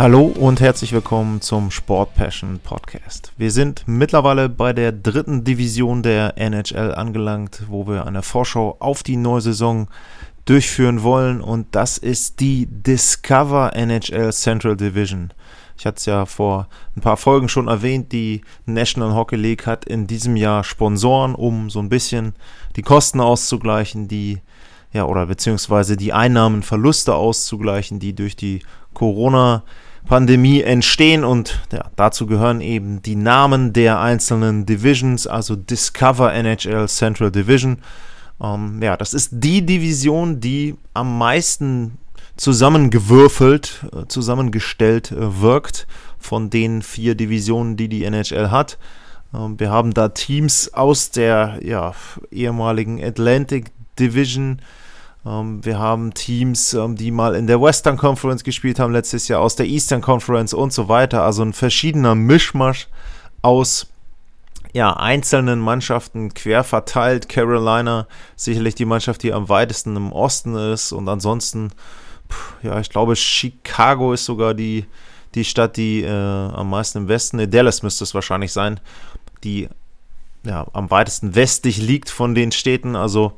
Hallo 0.00 0.22
und 0.22 0.62
herzlich 0.62 0.94
willkommen 0.94 1.42
zum 1.42 1.70
Sport 1.70 2.14
Passion 2.14 2.58
Podcast. 2.58 3.34
Wir 3.36 3.50
sind 3.50 3.82
mittlerweile 3.84 4.48
bei 4.48 4.72
der 4.72 4.92
dritten 4.92 5.44
Division 5.44 6.02
der 6.02 6.38
NHL 6.38 6.94
angelangt, 6.94 7.64
wo 7.68 7.86
wir 7.86 8.06
eine 8.06 8.22
Vorschau 8.22 8.78
auf 8.78 9.02
die 9.02 9.18
neue 9.18 9.42
Saison 9.42 9.88
durchführen 10.46 11.02
wollen 11.02 11.42
und 11.42 11.66
das 11.72 11.98
ist 11.98 12.40
die 12.40 12.66
Discover 12.66 13.76
NHL 13.76 14.32
Central 14.32 14.74
Division. 14.74 15.34
Ich 15.76 15.84
hatte 15.84 15.98
es 15.98 16.06
ja 16.06 16.24
vor 16.24 16.68
ein 16.96 17.02
paar 17.02 17.18
Folgen 17.18 17.50
schon 17.50 17.68
erwähnt, 17.68 18.10
die 18.10 18.40
National 18.64 19.14
Hockey 19.14 19.36
League 19.36 19.66
hat 19.66 19.84
in 19.84 20.06
diesem 20.06 20.34
Jahr 20.34 20.64
Sponsoren, 20.64 21.34
um 21.34 21.68
so 21.68 21.78
ein 21.78 21.90
bisschen 21.90 22.32
die 22.74 22.82
Kosten 22.82 23.20
auszugleichen, 23.20 24.08
die 24.08 24.40
ja, 24.92 25.04
oder 25.04 25.26
beziehungsweise 25.26 25.98
die 25.98 26.14
Einnahmenverluste 26.14 27.14
auszugleichen, 27.14 27.98
die 28.00 28.14
durch 28.14 28.34
die 28.34 28.62
Corona-Pandemie 30.00 30.62
entstehen. 30.62 31.24
Und 31.24 31.60
ja, 31.72 31.84
dazu 31.96 32.26
gehören 32.26 32.60
eben 32.60 33.02
die 33.02 33.16
Namen 33.16 33.72
der 33.72 34.00
einzelnen 34.00 34.66
Divisions, 34.66 35.26
also 35.26 35.56
Discover 35.56 36.32
NHL 36.32 36.88
Central 36.88 37.30
Division. 37.30 37.78
Ähm, 38.42 38.80
ja, 38.82 38.96
das 38.96 39.14
ist 39.14 39.30
die 39.32 39.64
Division, 39.64 40.40
die 40.40 40.76
am 40.94 41.18
meisten 41.18 41.98
zusammengewürfelt, 42.36 43.84
äh, 43.92 44.06
zusammengestellt 44.08 45.12
äh, 45.12 45.40
wirkt 45.40 45.86
von 46.18 46.50
den 46.50 46.82
vier 46.82 47.14
Divisionen, 47.14 47.76
die 47.76 47.88
die 47.88 48.04
NHL 48.04 48.50
hat. 48.50 48.78
Ähm, 49.34 49.60
wir 49.60 49.70
haben 49.70 49.92
da 49.92 50.08
Teams 50.08 50.72
aus 50.72 51.10
der 51.10 51.58
ja, 51.62 51.94
ehemaligen 52.30 53.02
Atlantic 53.02 53.70
Division. 53.98 54.60
Ähm, 55.24 55.64
wir 55.64 55.78
haben 55.78 56.14
Teams, 56.14 56.74
ähm, 56.74 56.96
die 56.96 57.10
mal 57.10 57.34
in 57.34 57.46
der 57.46 57.60
Western 57.60 57.96
Conference 57.96 58.44
gespielt 58.44 58.78
haben 58.78 58.92
letztes 58.92 59.28
Jahr, 59.28 59.40
aus 59.40 59.56
der 59.56 59.66
Eastern 59.66 60.00
Conference 60.00 60.54
und 60.54 60.72
so 60.72 60.88
weiter. 60.88 61.22
Also 61.22 61.42
ein 61.42 61.52
verschiedener 61.52 62.14
Mischmasch 62.14 62.88
aus 63.42 63.86
ja, 64.72 64.92
einzelnen 64.96 65.60
Mannschaften 65.60 66.32
quer 66.32 66.64
verteilt. 66.64 67.28
Carolina 67.28 68.06
sicherlich 68.36 68.74
die 68.74 68.84
Mannschaft, 68.84 69.22
die 69.22 69.32
am 69.32 69.48
weitesten 69.48 69.96
im 69.96 70.12
Osten 70.12 70.54
ist. 70.54 70.92
Und 70.92 71.08
ansonsten, 71.08 71.70
ja, 72.62 72.78
ich 72.78 72.88
glaube, 72.88 73.16
Chicago 73.16 74.12
ist 74.12 74.24
sogar 74.24 74.54
die, 74.54 74.86
die 75.34 75.44
Stadt, 75.44 75.76
die 75.76 76.02
äh, 76.02 76.08
am 76.08 76.70
meisten 76.70 76.98
im 76.98 77.08
Westen, 77.08 77.38
ne, 77.38 77.48
Dallas 77.48 77.82
müsste 77.82 78.04
es 78.04 78.14
wahrscheinlich 78.14 78.52
sein, 78.52 78.80
die 79.42 79.68
ja, 80.44 80.66
am 80.72 80.90
weitesten 80.90 81.34
westlich 81.34 81.78
liegt 81.78 82.08
von 82.08 82.34
den 82.34 82.52
Städten. 82.52 82.96
Also 82.96 83.32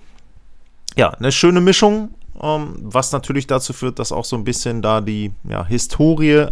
ja, 0.96 1.10
eine 1.10 1.32
schöne 1.32 1.60
Mischung, 1.60 2.10
ähm, 2.40 2.76
was 2.80 3.12
natürlich 3.12 3.46
dazu 3.46 3.72
führt, 3.72 3.98
dass 3.98 4.12
auch 4.12 4.24
so 4.24 4.36
ein 4.36 4.44
bisschen 4.44 4.82
da 4.82 5.00
die 5.00 5.32
ja, 5.48 5.64
Historie 5.64 6.48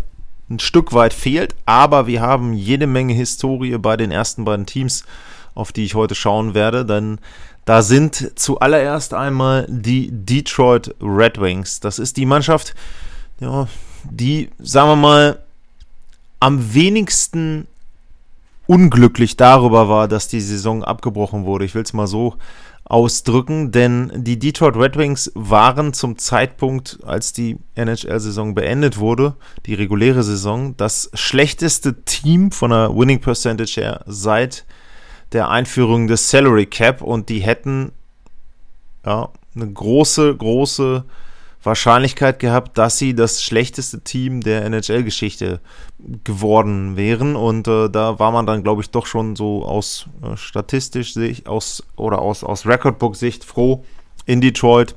ein 0.49 0.59
Stück 0.59 0.93
weit 0.93 1.15
fehlt, 1.15 1.55
aber 1.65 2.07
wir 2.07 2.21
haben 2.21 2.53
jede 2.53 2.87
Menge 2.87 3.15
Historie 3.15 3.79
bei 3.79 3.97
den 3.97 4.11
ersten 4.11 4.45
beiden 4.45 4.67
Teams, 4.67 5.05
auf 5.55 5.73
die 5.73 5.85
ich 5.85 5.95
heute 5.95 6.15
schauen 6.15 6.55
werde, 6.55 6.85
denn 6.85 7.19
da 7.65 7.83
sind 7.83 8.33
zuallererst 8.37 9.15
einmal 9.15 9.67
die 9.69 10.09
Detroit 10.11 10.95
Red 11.01 11.41
Wings. 11.41 11.79
Das 11.79 11.99
ist 11.99 12.17
die 12.17 12.27
Mannschaft, 12.27 12.75
ja, 13.39 13.69
die, 14.05 14.51
sagen 14.59 14.89
wir 14.89 14.97
mal, 14.97 15.39
am 16.41 16.75
wenigsten 16.75 17.69
unglücklich 18.67 19.37
darüber 19.37 19.89
war, 19.89 20.09
dass 20.09 20.29
die 20.29 20.41
Saison 20.41 20.83
abgebrochen 20.83 21.45
wurde. 21.45 21.65
Ich 21.65 21.75
will 21.75 21.83
es 21.83 21.93
mal 21.93 22.07
so 22.07 22.37
ausdrücken, 22.91 23.71
denn 23.71 24.11
die 24.17 24.39
Detroit 24.39 24.77
Red 24.77 24.97
Wings 24.97 25.31
waren 25.35 25.93
zum 25.93 26.19
Zeitpunkt, 26.19 26.99
als 27.05 27.33
die 27.33 27.57
NHL-Saison 27.77 28.55
beendet 28.55 28.99
wurde, 28.99 29.37
die 29.67 29.75
reguläre 29.75 30.25
Saison, 30.25 30.77
das 30.77 31.09
schlechteste 31.15 32.03
Team 32.03 32.51
von 32.51 32.71
der 32.71 32.95
Winning 32.95 33.21
Percentage 33.21 33.81
her 33.81 34.01
seit 34.07 34.67
der 35.31 35.51
Einführung 35.51 36.09
des 36.09 36.31
Salary 36.31 36.67
Cap 36.67 37.01
und 37.01 37.29
die 37.29 37.39
hätten 37.39 37.93
ja, 39.07 39.29
eine 39.55 39.73
große, 39.73 40.37
große 40.37 41.05
Wahrscheinlichkeit 41.63 42.39
gehabt, 42.39 42.79
dass 42.79 42.97
sie 42.97 43.15
das 43.15 43.43
schlechteste 43.43 44.01
Team 44.01 44.41
der 44.41 44.65
NHL-Geschichte 44.65 45.61
geworden 46.25 46.97
wären. 46.97 47.37
Und 47.37 47.69
äh, 47.69 47.91
da 47.91 48.19
war 48.19 48.33
man 48.33 48.47
dann, 48.47 48.63
glaube 48.63 48.83
ich, 48.83 48.91
doch 48.91 49.07
schon 49.07 49.37
so 49.37 49.65
aus 49.65 50.07
äh, 50.23 50.37
statistisch 50.37 51.13
Sicht, 51.13 51.47
aus 51.47 51.83
oder 51.97 52.21
aus, 52.21 52.45
aus 52.45 52.67
Recordbook-Sicht 52.67 53.45
froh 53.45 53.85
in 54.25 54.41
Detroit, 54.41 54.97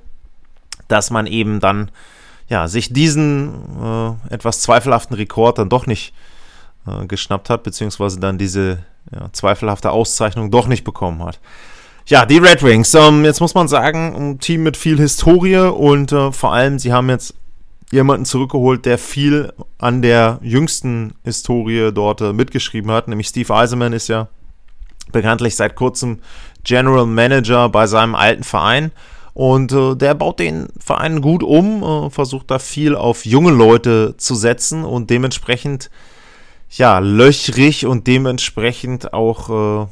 dass 0.88 1.12
man 1.12 1.28
eben 1.28 1.60
dann 1.60 1.92
ja, 2.48 2.68
sich 2.68 2.94
diesen 2.94 3.54
äh, 3.82 4.34
etwas 4.34 4.62
zweifelhaften 4.62 5.16
Rekord 5.16 5.58
dann 5.58 5.70
doch 5.70 5.86
nicht 5.86 6.14
äh, 6.88 7.06
geschnappt 7.08 7.50
hat, 7.50 7.64
beziehungsweise 7.64 8.20
dann 8.20 8.38
diese 8.38 8.86
ja, 9.12 9.32
zweifelhafte 9.34 9.92
Auszeichnung 9.92 10.52
doch 10.52 10.68
nicht 10.68 10.84
bekommen 10.84 11.24
hat. 11.24 11.40
Ja, 12.06 12.26
die 12.26 12.38
Red 12.38 12.62
Wings. 12.64 12.94
Ähm, 12.96 13.24
jetzt 13.24 13.40
muss 13.40 13.56
man 13.56 13.70
sagen, 13.70 14.14
ein 14.16 14.40
Team 14.40 14.64
mit 14.64 14.76
viel 14.76 14.98
Historie 14.98 15.58
und 15.58 16.12
äh, 16.12 16.34
vor 16.34 16.54
allem, 16.54 16.78
sie 16.78 16.92
haben 16.92 17.10
jetzt 17.10 17.34
jemanden 17.92 18.26
zurückgeholt, 18.26 18.86
der 18.86 18.98
viel 18.98 19.54
an 19.78 20.02
der 20.02 20.40
jüngsten 20.42 21.14
Historie 21.24 21.92
dort 21.94 22.20
äh, 22.20 22.34
mitgeschrieben 22.34 22.92
hat. 22.92 23.08
Nämlich 23.08 23.28
Steve 23.28 23.56
Eisenman 23.56 23.94
ist 23.94 24.10
ja 24.10 24.28
bekanntlich 25.14 25.56
seit 25.56 25.76
kurzem 25.76 26.20
General 26.66 27.06
Manager 27.06 27.70
bei 27.70 27.88
seinem 27.88 28.16
alten 28.16 28.44
Verein. 28.44 28.92
Und 29.34 29.72
äh, 29.72 29.96
der 29.96 30.14
baut 30.14 30.40
den 30.40 30.68
Verein 30.80 31.22
gut 31.22 31.42
um, 31.42 31.84
äh, 31.84 32.10
versucht 32.10 32.52
da 32.52 32.60
viel 32.60 32.96
auf 32.96 33.26
junge 33.26 33.52
Leute 33.52 34.16
zu 34.18 34.36
setzen 34.36 34.84
und 34.84 35.10
dementsprechend, 35.10 35.90
ja, 36.70 37.00
löchrig 37.00 37.86
und 37.86 38.08
dementsprechend 38.08 39.14
auch 39.14 39.84
äh, 39.84 39.88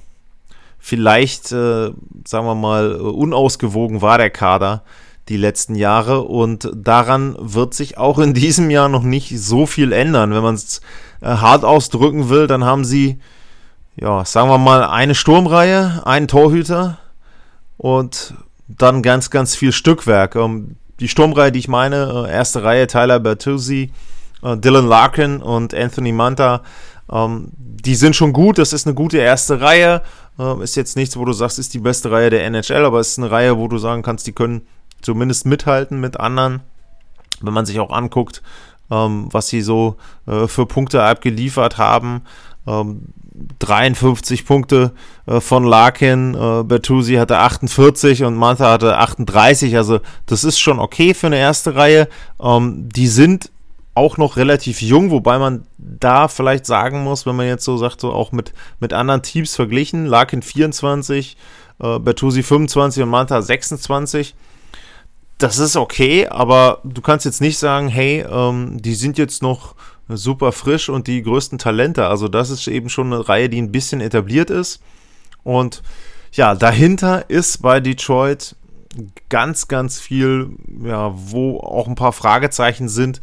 vielleicht, 0.81 1.51
äh, 1.51 1.91
sagen 2.25 2.45
wir 2.47 2.55
mal, 2.55 2.95
unausgewogen 2.95 4.01
war 4.01 4.17
der 4.17 4.31
Kader 4.31 4.83
die 5.29 5.37
letzten 5.37 5.75
Jahre 5.75 6.23
und 6.23 6.69
daran 6.75 7.35
wird 7.39 7.73
sich 7.73 7.97
auch 7.97 8.19
in 8.19 8.33
diesem 8.33 8.69
Jahr 8.69 8.89
noch 8.89 9.03
nicht 9.03 9.39
so 9.39 9.65
viel 9.65 9.93
ändern. 9.93 10.33
Wenn 10.33 10.43
man 10.43 10.55
es 10.55 10.81
äh, 11.21 11.27
hart 11.27 11.63
ausdrücken 11.63 12.29
will, 12.29 12.47
dann 12.47 12.65
haben 12.65 12.83
sie, 12.83 13.19
ja, 13.95 14.25
sagen 14.25 14.49
wir 14.49 14.57
mal, 14.57 14.83
eine 14.83 15.15
Sturmreihe, 15.15 16.01
einen 16.05 16.27
Torhüter 16.27 16.97
und 17.77 18.33
dann 18.67 19.03
ganz, 19.03 19.29
ganz 19.29 19.55
viel 19.55 19.71
Stückwerk. 19.71 20.35
Ähm, 20.35 20.77
die 20.99 21.07
Sturmreihe, 21.07 21.51
die 21.51 21.59
ich 21.59 21.67
meine, 21.67 22.25
äh, 22.27 22.31
erste 22.31 22.63
Reihe 22.63 22.87
Tyler 22.87 23.19
Bertuzzi, 23.19 23.91
äh, 24.41 24.57
Dylan 24.57 24.87
Larkin 24.87 25.41
und 25.41 25.75
Anthony 25.75 26.11
Manta, 26.11 26.63
ähm, 27.11 27.51
die 27.57 27.95
sind 27.95 28.15
schon 28.15 28.33
gut, 28.33 28.57
das 28.57 28.73
ist 28.73 28.85
eine 28.85 28.93
gute 28.93 29.17
erste 29.17 29.61
Reihe. 29.61 30.01
Ähm, 30.39 30.61
ist 30.61 30.75
jetzt 30.75 30.95
nichts, 30.95 31.17
wo 31.17 31.25
du 31.25 31.33
sagst, 31.33 31.59
ist 31.59 31.73
die 31.73 31.79
beste 31.79 32.11
Reihe 32.11 32.29
der 32.29 32.45
NHL, 32.45 32.85
aber 32.85 32.99
es 32.99 33.09
ist 33.09 33.19
eine 33.19 33.31
Reihe, 33.31 33.57
wo 33.57 33.67
du 33.67 33.77
sagen 33.77 34.01
kannst, 34.01 34.27
die 34.27 34.33
können 34.33 34.61
zumindest 35.01 35.45
mithalten 35.45 35.99
mit 35.99 36.19
anderen. 36.19 36.61
Wenn 37.41 37.53
man 37.53 37.65
sich 37.65 37.79
auch 37.79 37.91
anguckt, 37.91 38.41
ähm, 38.91 39.29
was 39.31 39.47
sie 39.47 39.61
so 39.61 39.95
äh, 40.27 40.47
für 40.47 40.65
Punkte 40.65 41.03
abgeliefert 41.03 41.77
haben. 41.77 42.21
Ähm, 42.67 43.07
53 43.59 44.45
Punkte 44.45 44.91
äh, 45.25 45.39
von 45.39 45.63
Larkin, 45.63 46.35
äh, 46.35 46.63
Bertuzzi 46.63 47.15
hatte 47.15 47.37
48 47.37 48.23
und 48.23 48.35
Manta 48.35 48.69
hatte 48.71 48.97
38. 48.97 49.75
Also 49.77 49.99
das 50.25 50.43
ist 50.43 50.59
schon 50.59 50.79
okay 50.79 51.13
für 51.13 51.27
eine 51.27 51.37
erste 51.37 51.75
Reihe. 51.75 52.07
Ähm, 52.41 52.89
die 52.89 53.07
sind 53.07 53.49
auch 53.93 54.17
noch 54.17 54.37
relativ 54.37 54.81
jung, 54.81 55.11
wobei 55.11 55.37
man 55.37 55.65
da 55.77 56.27
vielleicht 56.27 56.65
sagen 56.65 57.03
muss, 57.03 57.25
wenn 57.25 57.35
man 57.35 57.47
jetzt 57.47 57.65
so 57.65 57.75
sagt, 57.77 58.01
so 58.01 58.11
auch 58.11 58.31
mit, 58.31 58.53
mit 58.79 58.93
anderen 58.93 59.21
Teams 59.21 59.55
verglichen, 59.55 60.05
Larkin 60.05 60.41
24, 60.41 61.35
äh, 61.81 61.99
Bertuzzi 61.99 62.43
25 62.43 63.03
und 63.03 63.09
Manta 63.09 63.41
26. 63.41 64.33
Das 65.37 65.57
ist 65.57 65.75
okay, 65.75 66.27
aber 66.27 66.79
du 66.83 67.01
kannst 67.01 67.25
jetzt 67.25 67.41
nicht 67.41 67.57
sagen, 67.57 67.89
hey, 67.89 68.25
ähm, 68.29 68.81
die 68.81 68.93
sind 68.93 69.17
jetzt 69.17 69.43
noch 69.43 69.75
super 70.07 70.51
frisch 70.51 70.87
und 70.87 71.07
die 71.07 71.21
größten 71.21 71.57
Talente. 71.57 72.07
Also 72.07 72.27
das 72.27 72.49
ist 72.49 72.67
eben 72.67 72.89
schon 72.89 73.11
eine 73.11 73.27
Reihe, 73.27 73.49
die 73.49 73.61
ein 73.61 73.71
bisschen 73.71 74.01
etabliert 74.01 74.49
ist. 74.49 74.81
Und 75.43 75.81
ja, 76.31 76.55
dahinter 76.55 77.29
ist 77.29 77.61
bei 77.61 77.79
Detroit 77.79 78.55
ganz, 79.29 79.67
ganz 79.67 79.99
viel, 79.99 80.51
ja, 80.83 81.13
wo 81.15 81.59
auch 81.59 81.87
ein 81.87 81.95
paar 81.95 82.13
Fragezeichen 82.13 82.87
sind 82.87 83.19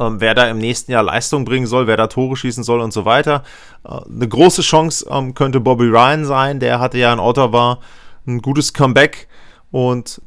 ähm, 0.00 0.20
wer 0.20 0.34
da 0.34 0.48
im 0.48 0.58
nächsten 0.58 0.90
Jahr 0.90 1.02
Leistung 1.02 1.44
bringen 1.44 1.66
soll, 1.66 1.86
wer 1.86 1.96
da 1.96 2.06
Tore 2.06 2.34
schießen 2.34 2.64
soll 2.64 2.80
und 2.80 2.92
so 2.92 3.04
weiter. 3.04 3.44
Äh, 3.84 4.00
eine 4.12 4.26
große 4.26 4.62
Chance 4.62 5.06
ähm, 5.10 5.34
könnte 5.34 5.60
Bobby 5.60 5.84
Ryan 5.84 6.24
sein, 6.24 6.58
der 6.58 6.80
hatte 6.80 6.98
ja 6.98 7.12
in 7.12 7.20
Ottawa 7.20 7.78
ein 8.26 8.40
gutes 8.40 8.72
Comeback 8.72 9.28
und 9.70 10.20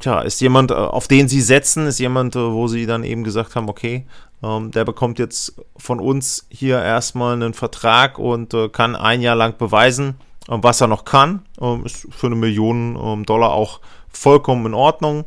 tja, 0.00 0.22
ist 0.22 0.40
jemand, 0.40 0.70
äh, 0.70 0.74
auf 0.74 1.06
den 1.08 1.28
sie 1.28 1.42
setzen, 1.42 1.86
ist 1.86 2.00
jemand, 2.00 2.34
äh, 2.34 2.52
wo 2.52 2.66
sie 2.66 2.86
dann 2.86 3.04
eben 3.04 3.22
gesagt 3.22 3.54
haben, 3.54 3.68
okay, 3.68 4.06
ähm, 4.42 4.70
der 4.70 4.84
bekommt 4.84 5.18
jetzt 5.18 5.54
von 5.76 6.00
uns 6.00 6.46
hier 6.50 6.82
erstmal 6.82 7.34
einen 7.34 7.54
Vertrag 7.54 8.18
und 8.18 8.54
äh, 8.54 8.68
kann 8.68 8.96
ein 8.96 9.20
Jahr 9.20 9.36
lang 9.36 9.56
beweisen, 9.56 10.16
äh, 10.48 10.58
was 10.60 10.80
er 10.80 10.88
noch 10.88 11.04
kann. 11.04 11.42
Ähm, 11.60 11.84
ist 11.84 12.08
für 12.10 12.26
eine 12.26 12.36
Million 12.36 12.98
ähm, 13.00 13.24
Dollar 13.24 13.52
auch 13.52 13.80
vollkommen 14.08 14.66
in 14.66 14.74
Ordnung. 14.74 15.24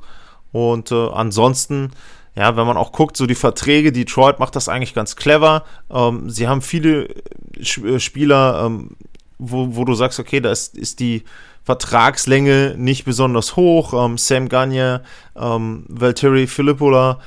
Und 0.52 0.92
äh, 0.92 1.10
ansonsten 1.10 1.92
ja, 2.36 2.58
wenn 2.58 2.68
man 2.68 2.78
auch 2.78 2.92
guckt, 2.92 3.16
so 3.16 3.26
die 3.26 3.36
Verträge, 3.36 3.92
Detroit 3.92 4.40
macht 4.40 4.56
das 4.56 4.68
eigentlich 4.68 4.94
ganz 4.94 5.16
clever. 5.16 5.64
Ähm, 5.90 6.30
sie 6.30 6.48
haben 6.48 6.62
viele 6.62 7.08
äh, 7.56 8.00
Spieler, 8.00 8.64
ähm, 8.66 8.98
wo, 9.38 9.76
wo 9.76 9.86
du 9.86 9.94
sagst, 9.94 10.20
okay, 10.20 10.42
da 10.42 10.52
ist, 10.52 10.78
ist 10.78 11.00
die 11.00 11.24
Vertragslänge 11.64 12.76
nicht 12.78 13.06
besonders 13.06 13.56
hoch. 13.56 13.94
Ähm, 13.94 14.18
Sam 14.18 14.50
Gagne, 14.50 15.02
ähm, 15.36 15.86
Valtteri 15.88 16.48
Filippola, 16.48 17.20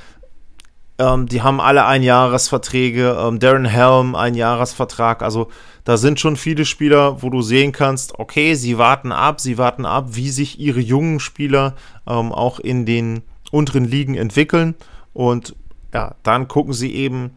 ähm, 0.99 1.27
die 1.27 1.41
haben 1.41 1.59
alle 1.59 1.85
Einjahresverträge. 1.85 3.17
Ähm, 3.19 3.39
Darren 3.39 3.65
Helm, 3.65 4.15
Einjahresvertrag. 4.15 5.23
Also 5.23 5.49
da 5.85 5.97
sind 5.97 6.19
schon 6.19 6.35
viele 6.35 6.65
Spieler, 6.65 7.23
wo 7.23 7.29
du 7.29 7.41
sehen 7.41 7.71
kannst, 7.71 8.19
okay, 8.19 8.53
sie 8.53 8.77
warten 8.77 9.11
ab, 9.11 9.41
sie 9.41 9.57
warten 9.57 9.85
ab, 9.85 10.09
wie 10.09 10.29
sich 10.29 10.59
ihre 10.59 10.81
jungen 10.81 11.19
Spieler 11.19 11.75
ähm, 12.05 12.31
auch 12.31 12.59
in 12.59 12.85
den 12.85 13.23
unteren 13.51 13.85
Ligen 13.85 14.15
entwickeln. 14.15 14.75
Und 15.19 15.53
ja, 15.93 16.15
dann 16.23 16.47
gucken 16.47 16.71
sie 16.71 16.95
eben, 16.95 17.31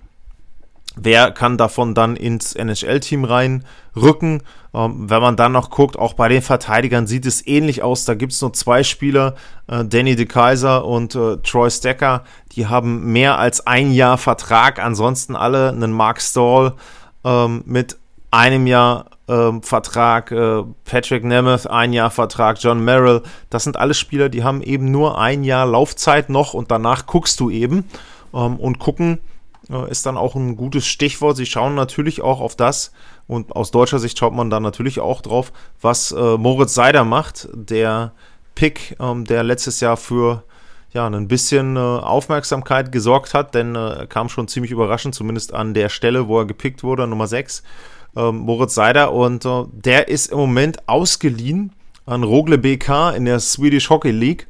wer 0.95 1.33
kann 1.33 1.59
davon 1.59 1.97
dann 1.97 2.15
ins 2.15 2.55
NHL-Team 2.55 3.25
reinrücken. 3.25 4.45
Ähm, 4.73 5.11
wenn 5.11 5.21
man 5.21 5.35
dann 5.35 5.51
noch 5.51 5.69
guckt, 5.71 5.99
auch 5.99 6.13
bei 6.13 6.29
den 6.29 6.43
Verteidigern 6.43 7.09
sieht 7.09 7.27
es 7.27 7.45
ähnlich 7.45 7.83
aus. 7.83 8.05
Da 8.05 8.15
gibt 8.15 8.35
es 8.35 8.41
nur 8.41 8.53
zwei 8.53 8.85
Spieler, 8.85 9.35
äh, 9.67 9.85
Danny 9.85 10.15
de 10.15 10.27
Kaiser 10.27 10.85
und 10.85 11.17
äh, 11.17 11.39
Troy 11.39 11.69
Stecker, 11.73 12.23
die 12.53 12.69
haben 12.69 13.11
mehr 13.11 13.41
als 13.41 13.67
ein 13.67 13.91
Jahr 13.91 14.17
Vertrag. 14.17 14.79
Ansonsten 14.79 15.35
alle 15.35 15.71
einen 15.71 15.91
Mark 15.91 16.23
Stall 16.23 16.75
ähm, 17.25 17.65
mit 17.67 17.99
einem 18.31 18.69
Jahr 18.69 19.07
ähm, 19.33 19.63
Vertrag, 19.63 20.31
äh, 20.31 20.63
Patrick 20.85 21.25
Nemeth 21.25 21.67
ein 21.67 21.93
Jahr 21.93 22.11
Vertrag, 22.11 22.59
John 22.61 22.85
Merrill. 22.85 23.23
Das 23.51 23.65
sind 23.65 23.77
alles 23.77 23.99
Spieler, 23.99 24.29
die 24.29 24.45
haben 24.45 24.63
eben 24.63 24.91
nur 24.91 25.19
ein 25.19 25.45
Jahr 25.45 25.67
Laufzeit 25.67 26.29
noch 26.29 26.55
und 26.55 26.71
danach 26.71 27.07
guckst 27.07 27.41
du 27.41 27.51
eben. 27.51 27.85
Ähm, 28.35 28.57
und 28.57 28.79
gucken 28.79 29.19
äh, 29.71 29.91
ist 29.91 30.07
dann 30.07 30.17
auch 30.17 30.35
ein 30.35 30.57
gutes 30.57 30.87
Stichwort. 30.87 31.37
Sie 31.37 31.47
schauen 31.47 31.75
natürlich 31.75 32.21
auch 32.21 32.41
auf 32.41 32.57
das 32.57 32.93
und 33.27 33.55
aus 33.57 33.71
deutscher 33.71 33.99
Sicht 33.99 34.19
schaut 34.19 34.35
man 34.35 34.51
da 34.51 34.61
natürlich 34.61 35.01
auch 35.01 35.23
drauf, 35.23 35.53
was 35.81 36.13
äh, 36.13 36.37
Moritz 36.37 36.75
Seider 36.75 37.05
macht, 37.05 37.49
der 37.53 38.13
Pick, 38.55 38.97
ähm, 39.01 39.25
der 39.25 39.43
letztes 39.43 39.81
Jahr 39.81 39.97
für 39.97 40.45
ja, 40.93 41.07
ein 41.07 41.29
bisschen 41.29 41.77
äh, 41.77 41.79
Aufmerksamkeit 41.79 42.93
gesorgt 42.93 43.33
hat, 43.33 43.55
denn 43.55 43.75
äh, 43.75 44.01
er 44.01 44.07
kam 44.07 44.29
schon 44.29 44.47
ziemlich 44.47 44.73
überraschend, 44.73 45.15
zumindest 45.15 45.55
an 45.55 45.73
der 45.73 45.89
Stelle, 45.89 46.29
wo 46.29 46.39
er 46.41 46.45
gepickt 46.45 46.83
wurde, 46.83 47.07
Nummer 47.07 47.27
6 47.27 47.63
ähm, 48.17 48.39
Moritz 48.39 48.75
Seider. 48.75 49.13
Und 49.13 49.45
äh, 49.45 49.65
der 49.73 50.09
ist 50.09 50.33
im 50.33 50.39
Moment 50.39 50.89
ausgeliehen 50.89 51.73
an 52.07 52.23
Rogle 52.25 52.59
BK 52.59 53.11
in 53.11 53.25
der 53.25 53.41
Swedish 53.41 53.91
Hockey 53.91 54.11
League. 54.11 54.47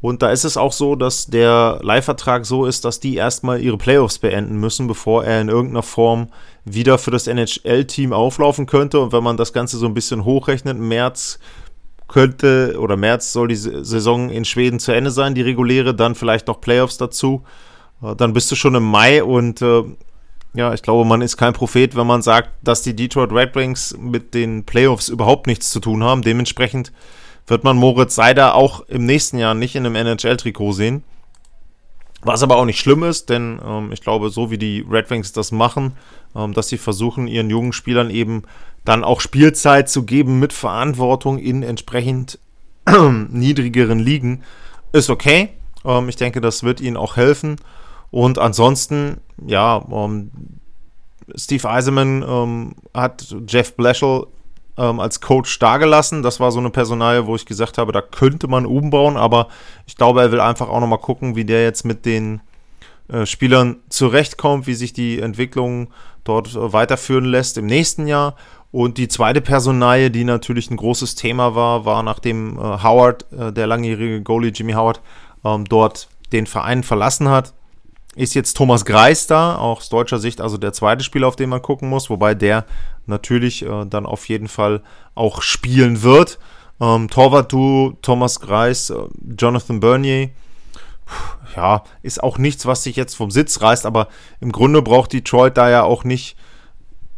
Und 0.00 0.20
da 0.20 0.30
ist 0.30 0.44
es 0.44 0.56
auch 0.56 0.72
so, 0.72 0.96
dass 0.96 1.26
der 1.26 1.78
Leihvertrag 1.80 2.44
so 2.44 2.66
ist, 2.66 2.84
dass 2.84 2.98
die 2.98 3.14
erstmal 3.14 3.60
ihre 3.60 3.78
Playoffs 3.78 4.18
beenden 4.18 4.56
müssen, 4.56 4.88
bevor 4.88 5.24
er 5.24 5.40
in 5.40 5.48
irgendeiner 5.48 5.84
Form 5.84 6.26
wieder 6.64 6.98
für 6.98 7.12
das 7.12 7.28
NHL-Team 7.28 8.12
auflaufen 8.12 8.66
könnte. 8.66 8.98
Und 8.98 9.12
wenn 9.12 9.22
man 9.22 9.36
das 9.36 9.52
Ganze 9.52 9.78
so 9.78 9.86
ein 9.86 9.94
bisschen 9.94 10.24
hochrechnet, 10.24 10.76
März 10.76 11.38
könnte 12.08 12.76
oder 12.80 12.96
März 12.96 13.32
soll 13.32 13.46
die 13.46 13.54
Saison 13.54 14.28
in 14.28 14.44
Schweden 14.44 14.80
zu 14.80 14.90
Ende 14.90 15.12
sein, 15.12 15.36
die 15.36 15.42
reguläre, 15.42 15.94
dann 15.94 16.16
vielleicht 16.16 16.48
noch 16.48 16.60
Playoffs 16.60 16.98
dazu. 16.98 17.44
Äh, 18.02 18.16
dann 18.16 18.32
bist 18.32 18.50
du 18.50 18.56
schon 18.56 18.74
im 18.74 18.82
Mai 18.82 19.22
und 19.22 19.62
äh, 19.62 19.84
ja, 20.54 20.74
ich 20.74 20.82
glaube, 20.82 21.08
man 21.08 21.22
ist 21.22 21.36
kein 21.36 21.54
Prophet, 21.54 21.96
wenn 21.96 22.06
man 22.06 22.20
sagt, 22.20 22.50
dass 22.62 22.82
die 22.82 22.94
Detroit 22.94 23.32
Red 23.32 23.54
Wings 23.54 23.96
mit 23.98 24.34
den 24.34 24.64
Playoffs 24.64 25.08
überhaupt 25.08 25.46
nichts 25.46 25.70
zu 25.70 25.80
tun 25.80 26.04
haben. 26.04 26.22
Dementsprechend 26.22 26.92
wird 27.46 27.64
man 27.64 27.76
Moritz 27.76 28.14
Seider 28.14 28.54
auch 28.54 28.80
im 28.88 29.06
nächsten 29.06 29.38
Jahr 29.38 29.54
nicht 29.54 29.74
in 29.76 29.86
einem 29.86 29.96
NHL-Trikot 29.96 30.72
sehen. 30.72 31.04
Was 32.20 32.42
aber 32.42 32.56
auch 32.56 32.66
nicht 32.66 32.78
schlimm 32.78 33.02
ist, 33.02 33.30
denn 33.30 33.60
ähm, 33.66 33.90
ich 33.92 34.00
glaube, 34.00 34.30
so 34.30 34.50
wie 34.50 34.58
die 34.58 34.86
Red 34.88 35.10
Wings 35.10 35.32
das 35.32 35.50
machen, 35.50 35.94
ähm, 36.36 36.52
dass 36.52 36.68
sie 36.68 36.78
versuchen, 36.78 37.26
ihren 37.26 37.50
jungen 37.50 37.72
Spielern 37.72 38.10
eben 38.10 38.44
dann 38.84 39.02
auch 39.02 39.20
Spielzeit 39.20 39.88
zu 39.88 40.04
geben 40.04 40.38
mit 40.38 40.52
Verantwortung 40.52 41.38
in 41.38 41.62
entsprechend 41.62 42.38
niedrigeren 43.30 43.98
Ligen, 43.98 44.42
ist 44.92 45.10
okay. 45.10 45.48
Ähm, 45.84 46.08
ich 46.08 46.16
denke, 46.16 46.40
das 46.40 46.62
wird 46.62 46.80
ihnen 46.80 46.96
auch 46.96 47.16
helfen. 47.16 47.56
Und 48.12 48.38
ansonsten, 48.38 49.16
ja, 49.44 49.84
ähm, 49.90 50.30
Steve 51.34 51.68
Eisenman 51.68 52.22
ähm, 52.22 52.74
hat 52.92 53.34
Jeff 53.48 53.74
Bleschel 53.74 54.26
ähm, 54.76 55.00
als 55.00 55.22
Coach 55.22 55.58
dargelassen. 55.58 56.22
Das 56.22 56.38
war 56.38 56.52
so 56.52 56.60
eine 56.60 56.68
Personalie, 56.68 57.26
wo 57.26 57.34
ich 57.34 57.46
gesagt 57.46 57.78
habe, 57.78 57.90
da 57.90 58.02
könnte 58.02 58.48
man 58.48 58.66
umbauen, 58.66 59.16
aber 59.16 59.48
ich 59.86 59.96
glaube, 59.96 60.20
er 60.20 60.30
will 60.30 60.40
einfach 60.40 60.68
auch 60.68 60.80
nochmal 60.80 60.98
gucken, 60.98 61.36
wie 61.36 61.46
der 61.46 61.62
jetzt 61.62 61.84
mit 61.86 62.04
den 62.04 62.42
äh, 63.08 63.24
Spielern 63.24 63.76
zurechtkommt, 63.88 64.66
wie 64.66 64.74
sich 64.74 64.92
die 64.92 65.18
Entwicklung 65.18 65.88
dort 66.22 66.54
äh, 66.54 66.72
weiterführen 66.72 67.24
lässt 67.24 67.56
im 67.56 67.64
nächsten 67.64 68.06
Jahr. 68.06 68.36
Und 68.72 68.98
die 68.98 69.08
zweite 69.08 69.40
Personalie, 69.40 70.10
die 70.10 70.24
natürlich 70.24 70.70
ein 70.70 70.76
großes 70.76 71.14
Thema 71.14 71.54
war, 71.54 71.86
war 71.86 72.02
nachdem 72.02 72.58
äh, 72.58 72.60
Howard, 72.60 73.24
äh, 73.32 73.54
der 73.54 73.66
langjährige 73.66 74.20
Goalie 74.20 74.50
Jimmy 74.50 74.74
Howard, 74.74 75.00
dort 75.68 76.08
den 76.32 76.46
Verein 76.46 76.84
verlassen 76.84 77.28
hat 77.28 77.52
ist 78.14 78.34
jetzt 78.34 78.56
Thomas 78.56 78.84
Greis 78.84 79.26
da, 79.26 79.56
auch 79.56 79.78
aus 79.78 79.88
deutscher 79.88 80.18
Sicht 80.18 80.40
also 80.40 80.58
der 80.58 80.72
zweite 80.72 81.04
Spieler, 81.04 81.28
auf 81.28 81.36
den 81.36 81.48
man 81.48 81.62
gucken 81.62 81.88
muss, 81.88 82.10
wobei 82.10 82.34
der 82.34 82.66
natürlich 83.06 83.64
äh, 83.64 83.86
dann 83.86 84.06
auf 84.06 84.28
jeden 84.28 84.48
Fall 84.48 84.82
auch 85.14 85.42
spielen 85.42 86.02
wird. 86.02 86.38
Ähm, 86.80 87.08
Torwart-Duo 87.08 87.98
Thomas 88.02 88.40
Greis, 88.40 88.90
äh, 88.90 88.96
Jonathan 89.38 89.80
Bernier, 89.80 90.30
ja, 91.56 91.84
ist 92.02 92.22
auch 92.22 92.38
nichts, 92.38 92.66
was 92.66 92.82
sich 92.82 92.96
jetzt 92.96 93.14
vom 93.14 93.30
Sitz 93.30 93.60
reißt, 93.60 93.86
aber 93.86 94.08
im 94.40 94.52
Grunde 94.52 94.82
braucht 94.82 95.12
Detroit 95.12 95.56
da 95.56 95.70
ja 95.70 95.82
auch 95.82 96.04
nicht 96.04 96.36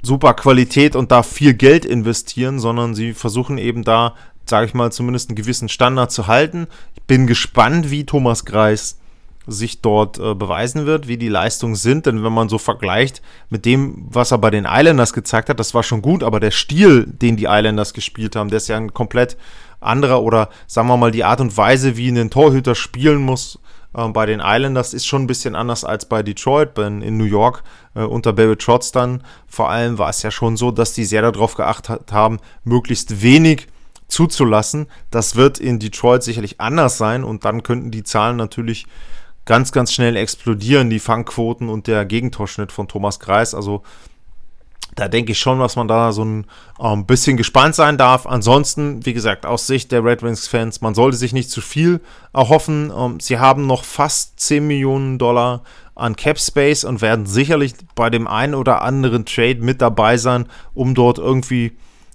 super 0.02 0.34
Qualität 0.34 0.96
und 0.96 1.10
da 1.10 1.22
viel 1.22 1.54
Geld 1.54 1.84
investieren, 1.84 2.58
sondern 2.58 2.94
sie 2.94 3.14
versuchen 3.14 3.58
eben 3.58 3.84
da, 3.84 4.14
sage 4.46 4.66
ich 4.66 4.74
mal, 4.74 4.92
zumindest 4.92 5.30
einen 5.30 5.36
gewissen 5.36 5.68
Standard 5.68 6.12
zu 6.12 6.26
halten. 6.26 6.66
Ich 6.94 7.02
bin 7.02 7.26
gespannt, 7.26 7.90
wie 7.90 8.04
Thomas 8.04 8.44
Greis 8.44 8.98
sich 9.46 9.82
dort 9.82 10.18
äh, 10.18 10.34
beweisen 10.34 10.86
wird, 10.86 11.08
wie 11.08 11.16
die 11.16 11.28
Leistungen 11.28 11.74
sind. 11.74 12.06
Denn 12.06 12.24
wenn 12.24 12.32
man 12.32 12.48
so 12.48 12.58
vergleicht 12.58 13.22
mit 13.50 13.64
dem, 13.64 14.06
was 14.08 14.30
er 14.30 14.38
bei 14.38 14.50
den 14.50 14.66
Islanders 14.68 15.12
gezeigt 15.12 15.48
hat, 15.48 15.60
das 15.60 15.74
war 15.74 15.82
schon 15.82 16.02
gut, 16.02 16.22
aber 16.22 16.40
der 16.40 16.50
Stil, 16.50 17.06
den 17.06 17.36
die 17.36 17.44
Islanders 17.44 17.94
gespielt 17.94 18.36
haben, 18.36 18.48
der 18.48 18.58
ist 18.58 18.68
ja 18.68 18.76
ein 18.76 18.94
komplett 18.94 19.36
anderer 19.80 20.22
oder 20.22 20.48
sagen 20.66 20.88
wir 20.88 20.96
mal 20.96 21.10
die 21.10 21.24
Art 21.24 21.40
und 21.40 21.56
Weise, 21.56 21.96
wie 21.96 22.08
ein 22.08 22.30
Torhüter 22.30 22.74
spielen 22.74 23.22
muss 23.22 23.58
äh, 23.94 24.08
bei 24.08 24.26
den 24.26 24.40
Islanders, 24.40 24.94
ist 24.94 25.06
schon 25.06 25.22
ein 25.22 25.26
bisschen 25.26 25.54
anders 25.54 25.84
als 25.84 26.08
bei 26.08 26.22
Detroit, 26.22 26.78
in, 26.78 27.02
in 27.02 27.16
New 27.16 27.24
York 27.24 27.62
äh, 27.94 28.02
unter 28.02 28.32
Barry 28.32 28.56
Trotz 28.56 28.92
dann. 28.92 29.22
Vor 29.46 29.70
allem 29.70 29.98
war 29.98 30.10
es 30.10 30.22
ja 30.22 30.30
schon 30.30 30.56
so, 30.56 30.70
dass 30.70 30.94
die 30.94 31.04
sehr 31.04 31.22
darauf 31.22 31.54
geachtet 31.54 32.12
haben, 32.12 32.38
möglichst 32.64 33.22
wenig 33.22 33.68
zuzulassen. 34.08 34.86
Das 35.10 35.36
wird 35.36 35.58
in 35.58 35.78
Detroit 35.78 36.22
sicherlich 36.22 36.60
anders 36.60 36.98
sein 36.98 37.24
und 37.24 37.44
dann 37.44 37.62
könnten 37.62 37.90
die 37.90 38.04
Zahlen 38.04 38.36
natürlich 38.36 38.86
ganz, 39.44 39.72
ganz 39.72 39.92
schnell 39.92 40.16
explodieren, 40.16 40.90
die 40.90 41.00
Fangquoten 41.00 41.68
und 41.68 41.86
der 41.86 42.04
Gegentorschnitt 42.04 42.72
von 42.72 42.88
Thomas 42.88 43.20
Kreis. 43.20 43.54
Also 43.54 43.82
da 44.94 45.08
denke 45.08 45.32
ich 45.32 45.38
schon, 45.38 45.58
dass 45.58 45.76
man 45.76 45.88
da 45.88 46.12
so 46.12 46.24
ein 46.24 46.46
ähm, 46.80 47.04
bisschen 47.04 47.36
gespannt 47.36 47.74
sein 47.74 47.98
darf. 47.98 48.26
Ansonsten, 48.26 49.04
wie 49.04 49.12
gesagt, 49.12 49.44
aus 49.44 49.66
Sicht 49.66 49.90
der 49.90 50.04
Red 50.04 50.22
Wings-Fans, 50.22 50.80
man 50.80 50.94
sollte 50.94 51.16
sich 51.16 51.32
nicht 51.32 51.50
zu 51.50 51.60
viel 51.60 52.00
erhoffen. 52.32 52.92
Ähm, 52.96 53.18
sie 53.20 53.38
haben 53.38 53.66
noch 53.66 53.84
fast 53.84 54.38
10 54.40 54.66
Millionen 54.66 55.18
Dollar 55.18 55.62
an 55.96 56.16
Cap 56.16 56.38
Space 56.38 56.84
und 56.84 57.02
werden 57.02 57.26
sicherlich 57.26 57.74
bei 57.94 58.10
dem 58.10 58.26
einen 58.26 58.54
oder 58.54 58.82
anderen 58.82 59.24
Trade 59.24 59.58
mit 59.60 59.80
dabei 59.80 60.16
sein, 60.16 60.46
um 60.74 60.94
dort 60.94 61.18
irgendwie 61.18 61.72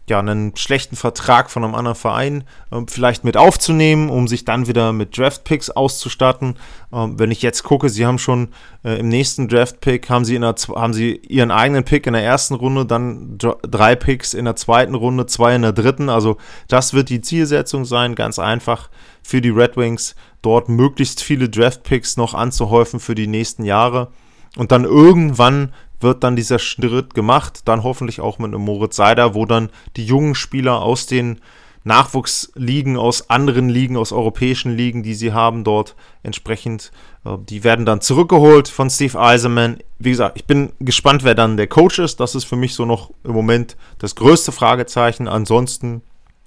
ja, 0.10 0.20
einen 0.20 0.56
schlechten 0.56 0.96
Vertrag 0.96 1.50
von 1.50 1.64
einem 1.64 1.76
anderen 1.76 1.96
Verein 1.96 2.44
äh, 2.72 2.82
vielleicht 2.88 3.24
mit 3.24 3.38
aufzunehmen, 3.38 4.10
um 4.10 4.28
sich 4.28 4.46
dann 4.46 4.68
wieder 4.68 4.92
mit 4.92 5.18
Draft-Picks 5.18 5.70
auszustatten. 5.70 6.56
Ähm, 6.92 7.18
wenn 7.18 7.32
ich 7.32 7.42
jetzt 7.42 7.64
gucke, 7.64 7.90
sie 7.90 8.06
haben 8.06 8.20
schon 8.20 8.50
äh, 8.84 9.00
im 9.00 9.08
nächsten 9.08 9.48
Draft-Pick, 9.48 10.10
haben, 10.10 10.26
sie 10.26 10.40
haben 10.40 10.94
sie 10.94 11.16
ihren 11.16 11.52
eigenen 11.52 11.84
Pick 11.84 12.08
in 12.08 12.14
der 12.14 12.24
ersten 12.24 12.56
Runde, 12.56 12.86
dann 12.86 13.38
drei 13.38 13.96
Picks 13.96 14.34
in 14.34 14.46
der 14.46 14.56
zweiten 14.56 14.96
Runde, 14.96 15.26
zwei 15.28 15.56
in 15.56 15.62
der 15.62 15.74
dritten. 15.74 16.10
Also 16.10 16.38
das 16.68 16.94
wird 16.94 17.10
die 17.10 17.22
Zielsetzung 17.22 17.86
sein, 17.86 18.16
ganz 18.16 18.40
einfach 18.40 18.90
für 19.22 19.42
die 19.42 19.50
Red 19.50 19.78
Wings, 19.78 20.16
dort 20.42 20.70
möglichst 20.70 21.24
viele 21.24 21.50
Draft-Picks 21.50 22.18
noch 22.18 22.34
anzuhäufen 22.34 23.00
für 23.00 23.16
die 23.16 23.28
nächsten 23.28 23.64
Jahre. 23.64 24.10
Und 24.58 24.72
dann 24.72 24.84
irgendwann 24.84 25.74
wird 26.00 26.24
dann 26.24 26.36
dieser 26.36 26.60
Schritt 26.60 27.14
gemacht, 27.14 27.62
dann 27.66 27.84
hoffentlich 27.84 28.22
auch 28.22 28.40
mit 28.40 28.54
einem 28.54 28.64
Moritz 28.64 28.96
Seider, 28.96 29.34
wo 29.34 29.46
dann 29.46 29.70
die 29.96 30.06
jungen 30.06 30.36
Spieler 30.36 30.82
aus 30.82 31.06
den 31.06 31.40
Nachwuchsligen, 31.84 32.98
aus 32.98 33.30
anderen 33.30 33.70
Ligen, 33.70 33.98
aus 33.98 34.12
europäischen 34.12 34.76
Ligen, 34.76 35.02
die 35.02 35.16
sie 35.16 35.34
haben 35.34 35.64
dort 35.64 35.96
entsprechend, 36.24 36.92
äh, 37.26 37.38
die 37.38 37.64
werden 37.64 37.86
dann 37.86 38.02
zurückgeholt 38.02 38.68
von 38.68 38.90
Steve 38.90 39.20
Eisenman. 39.20 39.80
Wie 39.98 40.12
gesagt, 40.12 40.38
ich 40.38 40.46
bin 40.46 40.74
gespannt, 40.80 41.24
wer 41.24 41.36
dann 41.36 41.58
der 41.58 41.68
Coach 41.68 42.00
ist. 42.00 42.20
Das 42.20 42.36
ist 42.36 42.46
für 42.46 42.58
mich 42.58 42.76
so 42.76 42.86
noch 42.86 43.12
im 43.24 43.32
Moment 43.32 43.78
das 43.98 44.16
größte 44.16 44.52
Fragezeichen. 44.52 45.28
Ansonsten, 45.28 46.02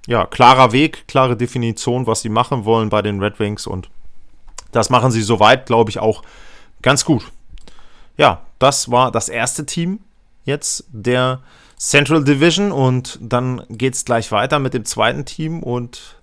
ja, 0.06 0.26
klarer 0.26 0.73
Weg, 0.73 1.09
klare 1.09 1.37
Definition, 1.37 2.06
was 2.06 2.21
sie 2.21 2.28
machen 2.28 2.64
wollen 2.64 2.90
bei 2.90 3.02
den 3.02 3.21
Red 3.21 3.38
Wings 3.40 3.66
und 3.66 3.88
das 4.71 4.90
machen 4.90 5.11
sie 5.11 5.23
soweit, 5.23 5.66
glaube 5.66 5.90
ich, 5.90 5.99
auch 5.99 6.23
ganz 6.80 7.04
gut. 7.04 7.30
Ja, 8.16 8.42
das 8.62 8.90
war 8.90 9.11
das 9.11 9.28
erste 9.28 9.66
Team 9.66 10.00
jetzt 10.45 10.85
der 10.92 11.40
Central 11.78 12.23
Division 12.23 12.71
und 12.71 13.19
dann 13.21 13.64
geht 13.69 13.95
es 13.95 14.04
gleich 14.04 14.31
weiter 14.31 14.61
mit 14.61 14.73
dem 14.73 14.85
zweiten 14.85 15.25
Team 15.25 15.62
und 15.62 16.16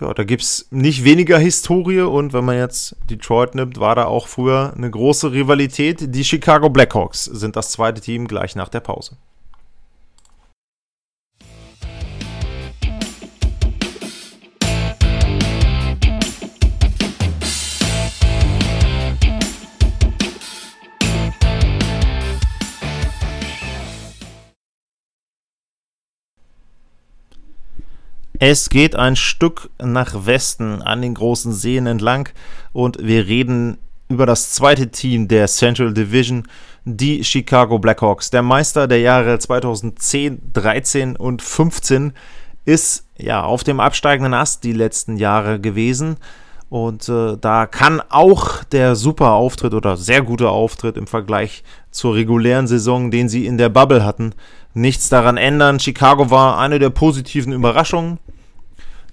ja, 0.00 0.12
da 0.14 0.24
gibt 0.24 0.42
es 0.42 0.66
nicht 0.70 1.04
weniger 1.04 1.38
Historie 1.38 2.00
und 2.00 2.32
wenn 2.32 2.44
man 2.44 2.56
jetzt 2.56 2.96
Detroit 3.08 3.54
nimmt, 3.54 3.78
war 3.78 3.94
da 3.94 4.06
auch 4.06 4.26
früher 4.26 4.72
eine 4.74 4.90
große 4.90 5.30
Rivalität. 5.30 6.14
Die 6.14 6.24
Chicago 6.24 6.70
Blackhawks 6.70 7.24
sind 7.24 7.54
das 7.54 7.70
zweite 7.70 8.00
Team 8.00 8.26
gleich 8.26 8.56
nach 8.56 8.70
der 8.70 8.80
Pause. 8.80 9.16
Es 28.42 28.70
geht 28.70 28.96
ein 28.96 29.16
Stück 29.16 29.68
nach 29.78 30.24
Westen 30.24 30.80
an 30.80 31.02
den 31.02 31.12
großen 31.12 31.52
Seen 31.52 31.86
entlang 31.86 32.30
und 32.72 32.96
wir 32.98 33.26
reden 33.26 33.76
über 34.08 34.24
das 34.24 34.52
zweite 34.52 34.90
Team 34.90 35.28
der 35.28 35.46
Central 35.46 35.92
Division, 35.92 36.44
die 36.86 37.22
Chicago 37.22 37.78
Blackhawks. 37.78 38.30
Der 38.30 38.40
Meister 38.40 38.88
der 38.88 39.00
Jahre 39.00 39.38
2010, 39.38 40.52
13 40.54 41.16
und 41.16 41.42
15 41.42 42.14
ist 42.64 43.04
ja 43.18 43.42
auf 43.42 43.62
dem 43.62 43.78
absteigenden 43.78 44.32
Ast 44.32 44.64
die 44.64 44.72
letzten 44.72 45.18
Jahre 45.18 45.60
gewesen. 45.60 46.16
Und 46.70 47.08
äh, 47.08 47.36
da 47.38 47.66
kann 47.66 48.00
auch 48.08 48.64
der 48.64 48.94
super 48.96 49.32
Auftritt 49.32 49.74
oder 49.74 49.96
sehr 49.96 50.22
gute 50.22 50.48
Auftritt 50.48 50.96
im 50.96 51.06
Vergleich 51.06 51.64
zur 51.90 52.14
regulären 52.14 52.68
Saison, 52.68 53.10
den 53.10 53.28
sie 53.28 53.44
in 53.44 53.58
der 53.58 53.68
Bubble 53.68 54.04
hatten, 54.04 54.34
nichts 54.72 55.08
daran 55.08 55.36
ändern. 55.36 55.80
Chicago 55.80 56.30
war 56.30 56.58
eine 56.58 56.78
der 56.78 56.90
positiven 56.90 57.52
Überraschungen 57.52 58.20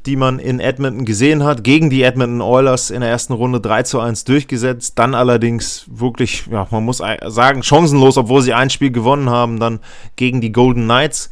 die 0.08 0.16
man 0.16 0.40
in 0.40 0.60
Edmonton 0.60 1.06
gesehen 1.06 1.44
hat, 1.44 1.64
gegen 1.64 1.90
die 1.90 2.02
Edmonton 2.02 2.42
Oilers 2.42 2.90
in 2.90 3.02
der 3.02 3.10
ersten 3.10 3.34
Runde 3.34 3.60
3 3.60 3.84
zu 3.84 4.00
1 4.00 4.24
durchgesetzt. 4.24 4.98
Dann 4.98 5.14
allerdings 5.14 5.86
wirklich, 5.92 6.48
ja, 6.50 6.66
man 6.72 6.86
muss 6.86 7.02
sagen, 7.28 7.62
chancenlos, 7.62 8.18
obwohl 8.18 8.42
sie 8.42 8.54
ein 8.54 8.70
Spiel 8.70 8.92
gewonnen 8.92 9.30
haben, 9.30 9.60
dann 9.60 9.80
gegen 10.16 10.40
die 10.40 10.54
Golden 10.54 10.86
Knights. 10.86 11.30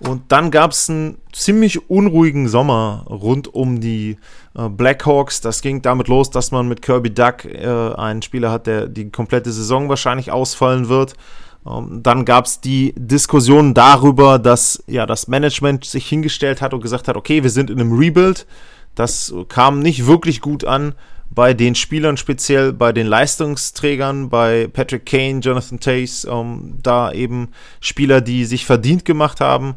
Und 0.00 0.32
dann 0.32 0.50
gab 0.50 0.72
es 0.72 0.88
einen 0.88 1.18
ziemlich 1.32 1.88
unruhigen 1.90 2.48
Sommer 2.48 3.04
rund 3.08 3.52
um 3.52 3.80
die 3.80 4.16
Blackhawks. 4.54 5.40
Das 5.40 5.60
ging 5.60 5.82
damit 5.82 6.08
los, 6.08 6.30
dass 6.30 6.50
man 6.50 6.68
mit 6.68 6.82
Kirby 6.82 7.12
Duck 7.12 7.44
äh, 7.44 7.66
einen 7.66 8.22
Spieler 8.22 8.50
hat, 8.50 8.66
der 8.66 8.86
die 8.86 9.10
komplette 9.10 9.52
Saison 9.52 9.88
wahrscheinlich 9.88 10.30
ausfallen 10.30 10.88
wird. 10.88 11.14
Ähm, 11.66 12.00
dann 12.02 12.24
gab 12.24 12.46
es 12.46 12.60
die 12.60 12.94
Diskussion 12.96 13.74
darüber, 13.74 14.38
dass 14.38 14.82
ja 14.86 15.06
das 15.06 15.28
Management 15.28 15.84
sich 15.84 16.06
hingestellt 16.08 16.60
hat 16.62 16.74
und 16.74 16.80
gesagt 16.80 17.08
hat, 17.08 17.16
okay, 17.16 17.42
wir 17.42 17.50
sind 17.50 17.70
in 17.70 17.80
einem 17.80 17.96
Rebuild. 17.98 18.46
Das 18.94 19.34
kam 19.48 19.80
nicht 19.80 20.06
wirklich 20.06 20.40
gut 20.40 20.64
an 20.64 20.94
bei 21.30 21.52
den 21.52 21.74
Spielern, 21.74 22.16
speziell 22.16 22.72
bei 22.72 22.92
den 22.92 23.08
Leistungsträgern, 23.08 24.28
bei 24.28 24.68
Patrick 24.72 25.04
Kane, 25.04 25.40
Jonathan 25.40 25.80
Tace, 25.80 26.26
ähm, 26.30 26.78
da 26.82 27.10
eben 27.10 27.48
Spieler, 27.80 28.20
die 28.20 28.44
sich 28.44 28.64
verdient 28.64 29.04
gemacht 29.04 29.40
haben, 29.40 29.74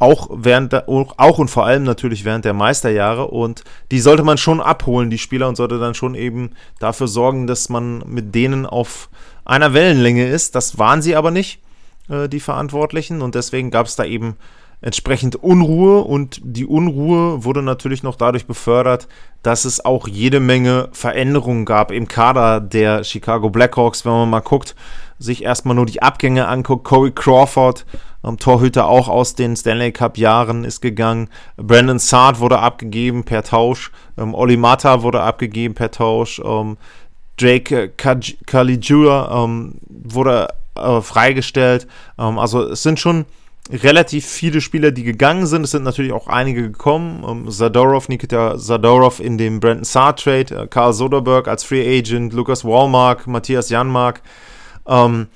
auch 0.00 0.28
während 0.32 0.88
auch 0.88 1.38
und 1.38 1.48
vor 1.48 1.66
allem 1.66 1.84
natürlich 1.84 2.24
während 2.24 2.44
der 2.44 2.54
Meisterjahre 2.54 3.28
und 3.28 3.62
die 3.92 4.00
sollte 4.00 4.24
man 4.24 4.38
schon 4.38 4.60
abholen, 4.60 5.10
die 5.10 5.18
Spieler 5.18 5.46
und 5.48 5.56
sollte 5.56 5.78
dann 5.78 5.94
schon 5.94 6.14
eben 6.14 6.50
dafür 6.80 7.06
sorgen, 7.06 7.46
dass 7.46 7.68
man 7.68 8.02
mit 8.06 8.34
denen 8.34 8.66
auf 8.66 9.08
einer 9.44 9.74
Wellenlänge 9.74 10.26
ist. 10.26 10.54
Das 10.54 10.78
waren 10.78 11.02
sie 11.02 11.16
aber 11.16 11.30
nicht, 11.30 11.60
äh, 12.08 12.28
die 12.28 12.40
Verantwortlichen. 12.40 13.22
Und 13.22 13.34
deswegen 13.34 13.70
gab 13.70 13.86
es 13.86 13.96
da 13.96 14.04
eben 14.04 14.36
entsprechend 14.80 15.36
Unruhe. 15.36 16.02
Und 16.02 16.40
die 16.42 16.66
Unruhe 16.66 17.44
wurde 17.44 17.62
natürlich 17.62 18.02
noch 18.02 18.16
dadurch 18.16 18.46
befördert, 18.46 19.08
dass 19.42 19.64
es 19.64 19.84
auch 19.84 20.08
jede 20.08 20.40
Menge 20.40 20.88
Veränderungen 20.92 21.64
gab 21.64 21.90
im 21.90 22.08
Kader 22.08 22.60
der 22.60 23.04
Chicago 23.04 23.50
Blackhawks. 23.50 24.04
Wenn 24.04 24.12
man 24.12 24.30
mal 24.30 24.40
guckt, 24.40 24.74
sich 25.20 25.44
erstmal 25.44 25.76
nur 25.76 25.86
die 25.86 26.02
Abgänge 26.02 26.48
anguckt. 26.48 26.84
Corey 26.84 27.12
Crawford, 27.12 27.86
ähm, 28.24 28.38
Torhüter 28.38 28.88
auch 28.88 29.08
aus 29.08 29.34
den 29.34 29.54
Stanley 29.54 29.92
Cup 29.92 30.18
Jahren, 30.18 30.64
ist 30.64 30.80
gegangen. 30.80 31.28
Brandon 31.56 31.98
Saad 32.00 32.40
wurde 32.40 32.58
abgegeben 32.58 33.22
per 33.22 33.44
Tausch. 33.44 33.92
Ähm, 34.18 34.34
Oli 34.34 34.56
Mata 34.56 35.02
wurde 35.02 35.20
abgegeben 35.20 35.74
per 35.74 35.90
Tausch. 35.90 36.40
Ähm, 36.44 36.76
Drake 37.36 37.90
Caligula 38.46 39.44
ähm, 39.44 39.74
wurde 39.88 40.48
äh, 40.74 41.00
freigestellt. 41.00 41.86
Ähm, 42.18 42.38
also 42.38 42.62
es 42.62 42.82
sind 42.82 42.98
schon 42.98 43.26
relativ 43.70 44.26
viele 44.26 44.60
Spieler, 44.60 44.90
die 44.90 45.04
gegangen 45.04 45.46
sind. 45.46 45.62
Es 45.62 45.70
sind 45.70 45.84
natürlich 45.84 46.12
auch 46.12 46.26
einige 46.26 46.62
gekommen. 46.62 47.24
Ähm, 47.28 47.50
Zadorov, 47.50 48.08
Nikita 48.08 48.58
Zadorov 48.58 49.20
in 49.20 49.38
dem 49.38 49.60
Brandon 49.60 49.84
Saar 49.84 50.16
Trade, 50.16 50.62
äh, 50.62 50.66
Karl 50.66 50.92
Soderberg 50.92 51.46
als 51.46 51.64
Free 51.64 51.98
Agent, 51.98 52.32
Lukas 52.32 52.64
Walmark, 52.64 53.26
Matthias 53.26 53.68
Janmark. 53.68 54.22
Ähm, 54.86 55.28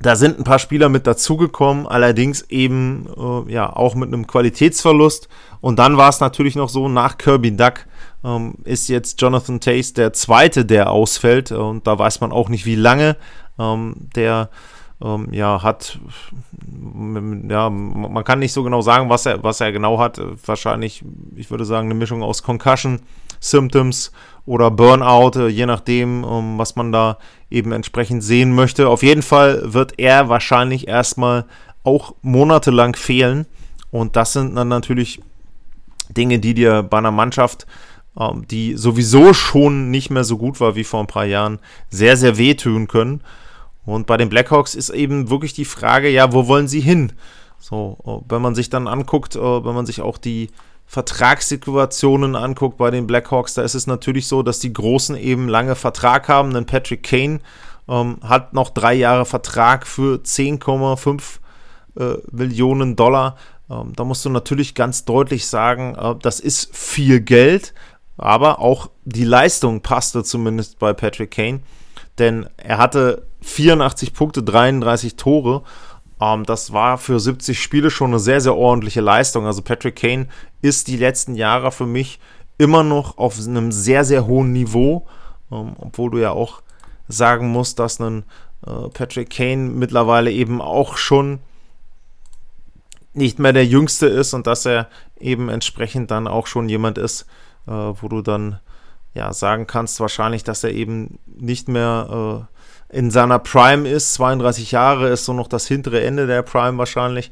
da 0.00 0.16
sind 0.16 0.38
ein 0.38 0.44
paar 0.44 0.58
Spieler 0.58 0.88
mit 0.88 1.06
dazugekommen, 1.06 1.86
allerdings 1.86 2.42
eben 2.50 3.06
äh, 3.16 3.52
ja 3.52 3.74
auch 3.74 3.94
mit 3.94 4.08
einem 4.08 4.26
Qualitätsverlust. 4.26 5.28
Und 5.60 5.78
dann 5.78 5.96
war 5.96 6.10
es 6.10 6.20
natürlich 6.20 6.56
noch 6.56 6.68
so, 6.68 6.88
nach 6.88 7.16
Kirby 7.16 7.56
Duck 7.56 7.86
ähm, 8.24 8.54
ist 8.64 8.88
jetzt 8.88 9.20
Jonathan 9.20 9.60
Tace 9.60 9.94
der 9.94 10.12
zweite, 10.12 10.64
der 10.64 10.90
ausfällt. 10.90 11.52
Und 11.52 11.86
da 11.86 11.98
weiß 11.98 12.20
man 12.20 12.32
auch 12.32 12.48
nicht, 12.48 12.66
wie 12.66 12.74
lange. 12.74 13.16
Ähm, 13.58 14.08
der 14.14 14.50
ähm, 15.02 15.28
ja, 15.32 15.62
hat, 15.62 15.98
ja, 17.48 17.70
man 17.70 18.24
kann 18.24 18.38
nicht 18.38 18.52
so 18.52 18.62
genau 18.62 18.80
sagen, 18.80 19.10
was 19.10 19.26
er, 19.26 19.42
was 19.42 19.60
er 19.60 19.72
genau 19.72 19.98
hat. 19.98 20.20
Wahrscheinlich, 20.46 21.04
ich 21.36 21.50
würde 21.50 21.64
sagen, 21.64 21.88
eine 21.88 21.94
Mischung 21.94 22.22
aus 22.22 22.42
Concussion, 22.42 23.00
Symptoms 23.44 24.12
oder 24.46 24.70
Burnout, 24.70 25.38
äh, 25.38 25.48
je 25.48 25.66
nachdem, 25.66 26.24
um, 26.24 26.58
was 26.58 26.76
man 26.76 26.92
da 26.92 27.18
eben 27.50 27.72
entsprechend 27.72 28.22
sehen 28.22 28.54
möchte. 28.54 28.88
Auf 28.88 29.02
jeden 29.02 29.22
Fall 29.22 29.72
wird 29.72 29.94
er 29.98 30.28
wahrscheinlich 30.28 30.88
erstmal 30.88 31.44
auch 31.82 32.14
monatelang 32.22 32.96
fehlen. 32.96 33.46
Und 33.90 34.16
das 34.16 34.32
sind 34.32 34.56
dann 34.56 34.68
natürlich 34.68 35.20
Dinge, 36.08 36.38
die 36.38 36.54
dir 36.54 36.82
bei 36.82 36.98
einer 36.98 37.10
Mannschaft 37.10 37.66
ähm, 38.18 38.46
die 38.48 38.76
sowieso 38.76 39.34
schon 39.34 39.90
nicht 39.90 40.10
mehr 40.10 40.24
so 40.24 40.38
gut 40.38 40.60
war 40.60 40.76
wie 40.76 40.84
vor 40.84 41.00
ein 41.00 41.06
paar 41.08 41.24
Jahren, 41.24 41.58
sehr, 41.90 42.16
sehr 42.16 42.38
wehtun 42.38 42.86
können. 42.88 43.22
Und 43.84 44.06
bei 44.06 44.16
den 44.16 44.28
Blackhawks 44.28 44.74
ist 44.74 44.90
eben 44.90 45.30
wirklich 45.30 45.52
die 45.52 45.64
Frage, 45.64 46.08
ja, 46.08 46.32
wo 46.32 46.46
wollen 46.46 46.68
sie 46.68 46.80
hin? 46.80 47.12
So, 47.58 47.98
äh, 48.06 48.30
wenn 48.30 48.42
man 48.42 48.54
sich 48.54 48.70
dann 48.70 48.88
anguckt, 48.88 49.36
äh, 49.36 49.64
wenn 49.64 49.74
man 49.74 49.86
sich 49.86 50.00
auch 50.00 50.18
die 50.18 50.50
Vertragssituationen 50.86 52.36
anguckt 52.36 52.76
bei 52.76 52.90
den 52.90 53.06
Blackhawks, 53.06 53.54
da 53.54 53.62
ist 53.62 53.74
es 53.74 53.86
natürlich 53.86 54.28
so, 54.28 54.42
dass 54.42 54.58
die 54.58 54.72
Großen 54.72 55.16
eben 55.16 55.48
lange 55.48 55.74
Vertrag 55.74 56.28
haben. 56.28 56.52
Denn 56.52 56.66
Patrick 56.66 57.02
Kane 57.02 57.40
ähm, 57.88 58.18
hat 58.22 58.52
noch 58.52 58.70
drei 58.70 58.94
Jahre 58.94 59.24
Vertrag 59.24 59.86
für 59.86 60.18
10,5 60.18 61.38
äh, 61.98 62.18
Millionen 62.30 62.96
Dollar. 62.96 63.36
Ähm, 63.70 63.92
da 63.96 64.04
musst 64.04 64.24
du 64.24 64.30
natürlich 64.30 64.74
ganz 64.74 65.04
deutlich 65.04 65.46
sagen, 65.46 65.94
äh, 65.94 66.14
das 66.20 66.40
ist 66.40 66.74
viel 66.76 67.20
Geld. 67.20 67.74
Aber 68.16 68.60
auch 68.60 68.90
die 69.04 69.24
Leistung 69.24 69.80
passte 69.80 70.22
zumindest 70.22 70.78
bei 70.78 70.92
Patrick 70.92 71.32
Kane, 71.32 71.60
denn 72.18 72.48
er 72.56 72.78
hatte 72.78 73.26
84 73.40 74.14
Punkte, 74.14 74.42
33 74.42 75.16
Tore. 75.16 75.62
Ähm, 76.24 76.44
das 76.44 76.72
war 76.72 76.98
für 76.98 77.20
70 77.20 77.60
Spiele 77.60 77.90
schon 77.90 78.10
eine 78.10 78.18
sehr, 78.18 78.40
sehr 78.40 78.56
ordentliche 78.56 79.00
Leistung. 79.00 79.46
Also 79.46 79.62
Patrick 79.62 79.96
Kane 79.96 80.28
ist 80.62 80.88
die 80.88 80.96
letzten 80.96 81.34
Jahre 81.34 81.70
für 81.72 81.86
mich 81.86 82.20
immer 82.56 82.82
noch 82.82 83.18
auf 83.18 83.38
einem 83.38 83.72
sehr, 83.72 84.04
sehr 84.04 84.26
hohen 84.26 84.52
Niveau, 84.52 85.06
ähm, 85.50 85.74
obwohl 85.78 86.10
du 86.10 86.18
ja 86.18 86.30
auch 86.30 86.62
sagen 87.08 87.48
musst, 87.48 87.78
dass 87.78 88.00
ein 88.00 88.24
äh, 88.66 88.88
Patrick 88.92 89.30
Kane 89.30 89.68
mittlerweile 89.68 90.30
eben 90.30 90.60
auch 90.60 90.96
schon 90.96 91.40
nicht 93.12 93.38
mehr 93.38 93.52
der 93.52 93.66
Jüngste 93.66 94.06
ist 94.06 94.34
und 94.34 94.46
dass 94.46 94.66
er 94.66 94.88
eben 95.20 95.48
entsprechend 95.48 96.10
dann 96.10 96.26
auch 96.26 96.46
schon 96.46 96.68
jemand 96.68 96.98
ist, 96.98 97.26
äh, 97.66 97.70
wo 97.70 98.08
du 98.08 98.22
dann 98.22 98.60
ja, 99.14 99.32
sagen 99.32 99.66
kannst 99.68 100.00
wahrscheinlich, 100.00 100.42
dass 100.42 100.64
er 100.64 100.72
eben 100.72 101.20
nicht 101.26 101.68
mehr 101.68 102.48
äh, 102.50 102.53
in 102.88 103.10
seiner 103.10 103.38
Prime 103.38 103.88
ist. 103.88 104.14
32 104.14 104.72
Jahre 104.72 105.08
ist 105.08 105.24
so 105.24 105.32
noch 105.32 105.48
das 105.48 105.66
hintere 105.66 106.02
Ende 106.02 106.26
der 106.26 106.42
Prime 106.42 106.78
wahrscheinlich. 106.78 107.30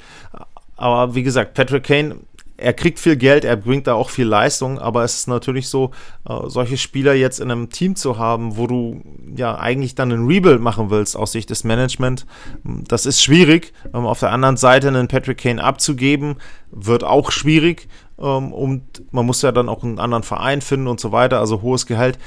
Aber 0.76 1.14
wie 1.14 1.22
gesagt, 1.22 1.54
Patrick 1.54 1.84
Kane 1.84 2.16
er 2.62 2.72
kriegt 2.72 3.00
viel 3.00 3.16
Geld, 3.16 3.44
er 3.44 3.56
bringt 3.56 3.86
da 3.86 3.94
auch 3.94 4.10
viel 4.10 4.26
Leistung, 4.26 4.78
aber 4.78 5.04
es 5.04 5.16
ist 5.16 5.28
natürlich 5.28 5.68
so, 5.68 5.90
äh, 6.28 6.34
solche 6.46 6.76
Spieler 6.76 7.14
jetzt 7.14 7.40
in 7.40 7.50
einem 7.50 7.70
Team 7.70 7.96
zu 7.96 8.18
haben, 8.18 8.56
wo 8.56 8.66
du 8.66 9.02
ja 9.36 9.56
eigentlich 9.56 9.94
dann 9.94 10.12
einen 10.12 10.26
Rebuild 10.26 10.60
machen 10.60 10.90
willst 10.90 11.16
aus 11.16 11.32
Sicht 11.32 11.50
des 11.50 11.64
Management, 11.64 12.26
das 12.64 13.06
ist 13.06 13.22
schwierig. 13.22 13.72
Ähm, 13.92 14.06
auf 14.06 14.20
der 14.20 14.32
anderen 14.32 14.56
Seite 14.56 14.88
einen 14.88 15.08
Patrick 15.08 15.38
Kane 15.38 15.62
abzugeben, 15.62 16.36
wird 16.70 17.04
auch 17.04 17.32
schwierig 17.32 17.88
ähm, 18.18 18.52
und 18.52 18.82
man 19.12 19.26
muss 19.26 19.42
ja 19.42 19.52
dann 19.52 19.68
auch 19.68 19.82
einen 19.82 19.98
anderen 19.98 20.22
Verein 20.22 20.60
finden 20.60 20.86
und 20.86 21.00
so 21.00 21.12
weiter, 21.12 21.40
also 21.40 21.62
hohes 21.62 21.86
Gehalt 21.86 22.18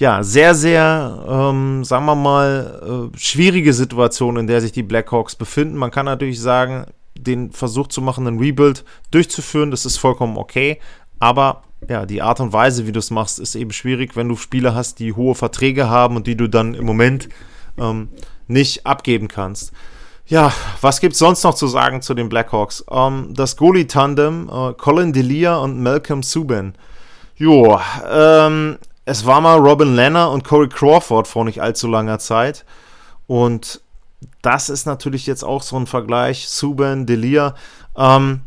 ja, 0.00 0.22
sehr, 0.22 0.54
sehr, 0.54 1.24
ähm, 1.28 1.84
sagen 1.84 2.06
wir 2.06 2.14
mal, 2.14 3.10
äh, 3.12 3.18
schwierige 3.18 3.74
Situation, 3.74 4.38
in 4.38 4.46
der 4.46 4.62
sich 4.62 4.72
die 4.72 4.82
Blackhawks 4.82 5.36
befinden. 5.36 5.76
Man 5.76 5.90
kann 5.90 6.06
natürlich 6.06 6.40
sagen, 6.40 6.86
den 7.14 7.52
Versuch 7.52 7.88
zu 7.88 8.00
machen, 8.00 8.26
einen 8.26 8.38
Rebuild 8.38 8.82
durchzuführen, 9.10 9.70
das 9.70 9.84
ist 9.84 9.98
vollkommen 9.98 10.38
okay. 10.38 10.80
Aber 11.18 11.64
ja, 11.86 12.06
die 12.06 12.22
Art 12.22 12.40
und 12.40 12.54
Weise, 12.54 12.86
wie 12.86 12.92
du 12.92 12.98
es 12.98 13.10
machst, 13.10 13.38
ist 13.38 13.54
eben 13.54 13.72
schwierig, 13.72 14.16
wenn 14.16 14.26
du 14.26 14.36
Spieler 14.36 14.74
hast, 14.74 15.00
die 15.00 15.12
hohe 15.12 15.34
Verträge 15.34 15.90
haben 15.90 16.16
und 16.16 16.26
die 16.26 16.36
du 16.36 16.48
dann 16.48 16.72
im 16.72 16.86
Moment 16.86 17.28
ähm, 17.78 18.08
nicht 18.48 18.86
abgeben 18.86 19.28
kannst. 19.28 19.70
Ja, 20.24 20.50
was 20.80 21.00
gibt 21.00 21.12
es 21.12 21.18
sonst 21.18 21.44
noch 21.44 21.54
zu 21.54 21.66
sagen 21.66 22.00
zu 22.00 22.14
den 22.14 22.30
Blackhawks? 22.30 22.86
Ähm, 22.90 23.34
das 23.34 23.58
Goalie-Tandem 23.58 24.48
äh, 24.50 24.72
Colin 24.78 25.12
Delia 25.12 25.58
und 25.58 25.82
Malcolm 25.82 26.22
Subban. 26.22 26.74
Jo, 27.36 27.78
ähm, 28.10 28.78
es 29.04 29.26
war 29.26 29.40
mal 29.40 29.58
Robin 29.58 29.94
Lanner 29.94 30.30
und 30.30 30.44
Corey 30.44 30.68
Crawford 30.68 31.26
vor 31.26 31.44
nicht 31.44 31.62
allzu 31.62 31.88
langer 31.88 32.18
Zeit. 32.18 32.64
Und 33.26 33.80
das 34.42 34.68
ist 34.68 34.86
natürlich 34.86 35.26
jetzt 35.26 35.44
auch 35.44 35.62
so 35.62 35.76
ein 35.76 35.86
Vergleich. 35.86 36.48
Subban, 36.48 37.06
Delia. 37.06 37.54
Ähm, 37.96 38.42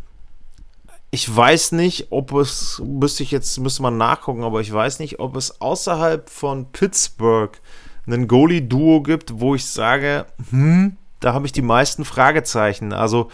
ich 1.11 1.35
weiß 1.35 1.73
nicht, 1.73 2.07
ob 2.11 2.33
es, 2.33 2.81
müsste 2.83 3.23
ich 3.23 3.31
jetzt, 3.31 3.59
müsste 3.59 3.83
man 3.83 3.97
nachgucken, 3.97 4.43
aber 4.43 4.61
ich 4.61 4.73
weiß 4.73 4.99
nicht, 4.99 5.19
ob 5.19 5.35
es 5.35 5.61
außerhalb 5.61 6.29
von 6.29 6.71
Pittsburgh 6.71 7.59
einen 8.07 8.27
Goalie-Duo 8.27 9.01
gibt, 9.01 9.39
wo 9.39 9.55
ich 9.55 9.65
sage, 9.65 10.25
hm, 10.49 10.97
da 11.19 11.33
habe 11.33 11.45
ich 11.45 11.51
die 11.51 11.61
meisten 11.61 12.03
Fragezeichen. 12.03 12.93
Also 12.93 13.29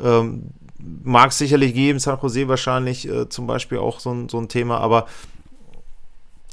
ähm, 0.00 0.50
mag 0.78 1.30
es 1.30 1.38
sicherlich 1.38 1.74
geben, 1.74 1.98
San 1.98 2.18
Jose 2.20 2.48
wahrscheinlich 2.48 3.08
äh, 3.08 3.28
zum 3.28 3.46
Beispiel 3.46 3.78
auch 3.78 4.00
so 4.00 4.12
ein, 4.12 4.28
so 4.28 4.38
ein 4.38 4.48
Thema, 4.48 4.78
aber 4.78 5.06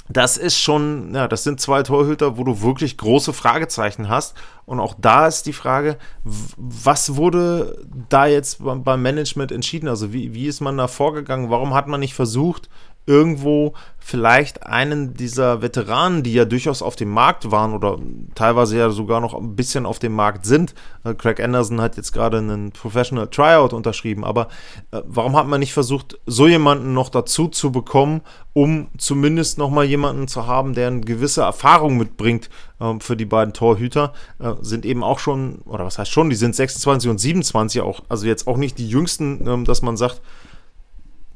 das 0.09 0.37
ist 0.37 0.59
schon, 0.59 1.15
ja, 1.15 1.27
das 1.27 1.43
sind 1.43 1.61
zwei 1.61 1.81
Torhüter, 1.81 2.37
wo 2.37 2.43
du 2.43 2.61
wirklich 2.61 2.97
große 2.97 3.31
Fragezeichen 3.31 4.09
hast. 4.09 4.35
Und 4.65 4.79
auch 4.79 4.95
da 4.97 5.27
ist 5.27 5.45
die 5.45 5.53
Frage, 5.53 5.97
was 6.23 7.15
wurde 7.15 7.85
da 8.09 8.25
jetzt 8.25 8.57
beim 8.59 9.01
Management 9.01 9.51
entschieden? 9.51 9.87
Also 9.87 10.11
wie, 10.11 10.33
wie 10.33 10.47
ist 10.47 10.59
man 10.59 10.77
da 10.77 10.87
vorgegangen? 10.87 11.49
Warum 11.49 11.73
hat 11.73 11.87
man 11.87 12.01
nicht 12.01 12.15
versucht, 12.15 12.69
irgendwo 13.05 13.73
vielleicht 14.05 14.63
einen 14.63 15.13
dieser 15.13 15.61
Veteranen, 15.61 16.23
die 16.23 16.33
ja 16.33 16.43
durchaus 16.43 16.81
auf 16.81 16.97
dem 16.97 17.09
Markt 17.09 17.51
waren 17.51 17.73
oder 17.73 17.97
teilweise 18.35 18.77
ja 18.77 18.89
sogar 18.89 19.21
noch 19.21 19.33
ein 19.33 19.55
bisschen 19.55 19.85
auf 19.85 19.97
dem 19.97 20.13
Markt 20.13 20.45
sind. 20.45 20.75
Äh, 21.05 21.13
Craig 21.13 21.39
Anderson 21.39 21.79
hat 21.79 21.95
jetzt 21.95 22.11
gerade 22.11 22.39
einen 22.39 22.71
Professional 22.71 23.27
Tryout 23.27 23.71
unterschrieben, 23.71 24.25
aber 24.25 24.49
äh, 24.91 25.01
warum 25.05 25.37
hat 25.37 25.47
man 25.47 25.61
nicht 25.61 25.73
versucht, 25.73 26.19
so 26.25 26.47
jemanden 26.47 26.93
noch 26.93 27.09
dazu 27.09 27.47
zu 27.47 27.71
bekommen, 27.71 28.21
um 28.51 28.89
zumindest 28.97 29.57
nochmal 29.57 29.85
jemanden 29.85 30.27
zu 30.27 30.47
haben, 30.47 30.73
der 30.73 30.87
eine 30.87 31.01
gewisse 31.01 31.41
Erfahrung 31.41 31.97
mitbringt 31.97 32.49
äh, 32.81 32.95
für 32.99 33.15
die 33.15 33.25
beiden 33.25 33.53
Torhüter? 33.53 34.11
Äh, 34.39 34.53
sind 34.61 34.85
eben 34.85 35.03
auch 35.03 35.19
schon, 35.19 35.59
oder 35.65 35.85
was 35.85 35.97
heißt 35.97 36.11
schon, 36.11 36.29
die 36.29 36.35
sind 36.35 36.55
26 36.55 37.09
und 37.09 37.19
27 37.19 37.81
auch, 37.81 38.01
also 38.09 38.27
jetzt 38.27 38.47
auch 38.47 38.57
nicht 38.57 38.77
die 38.77 38.89
jüngsten, 38.89 39.47
ähm, 39.47 39.63
dass 39.63 39.81
man 39.81 39.95
sagt, 39.95 40.21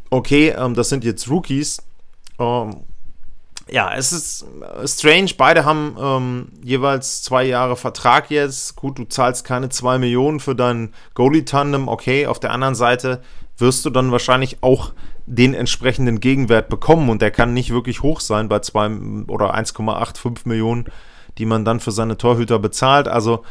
okay, 0.09 0.49
ähm, 0.49 0.73
das 0.73 0.89
sind 0.89 1.03
jetzt 1.03 1.29
Rookies. 1.29 1.81
Ähm, 2.39 2.83
ja, 3.69 3.93
es 3.95 4.13
ist 4.13 4.45
äh, 4.61 4.87
strange. 4.87 5.31
Beide 5.37 5.65
haben 5.65 5.95
ähm, 5.99 6.47
jeweils 6.63 7.21
zwei 7.21 7.43
Jahre 7.43 7.75
Vertrag 7.75 8.31
jetzt. 8.31 8.75
Gut, 8.75 8.97
du 8.97 9.05
zahlst 9.05 9.45
keine 9.45 9.69
zwei 9.69 9.97
Millionen 9.97 10.39
für 10.39 10.55
dein 10.55 10.93
Goalie-Tandem. 11.15 11.87
Okay, 11.87 12.27
auf 12.27 12.39
der 12.39 12.51
anderen 12.51 12.75
Seite 12.75 13.21
wirst 13.57 13.85
du 13.85 13.89
dann 13.89 14.11
wahrscheinlich 14.11 14.57
auch 14.61 14.93
den 15.25 15.53
entsprechenden 15.53 16.19
Gegenwert 16.19 16.69
bekommen 16.69 17.09
und 17.09 17.21
der 17.21 17.31
kann 17.31 17.53
nicht 17.53 17.71
wirklich 17.71 18.01
hoch 18.01 18.21
sein 18.21 18.47
bei 18.47 18.59
zwei 18.59 18.89
oder 19.27 19.55
1,85 19.55 20.47
Millionen, 20.47 20.85
die 21.37 21.45
man 21.45 21.65
dann 21.65 21.79
für 21.79 21.91
seine 21.91 22.17
Torhüter 22.17 22.59
bezahlt. 22.59 23.07
Also 23.07 23.43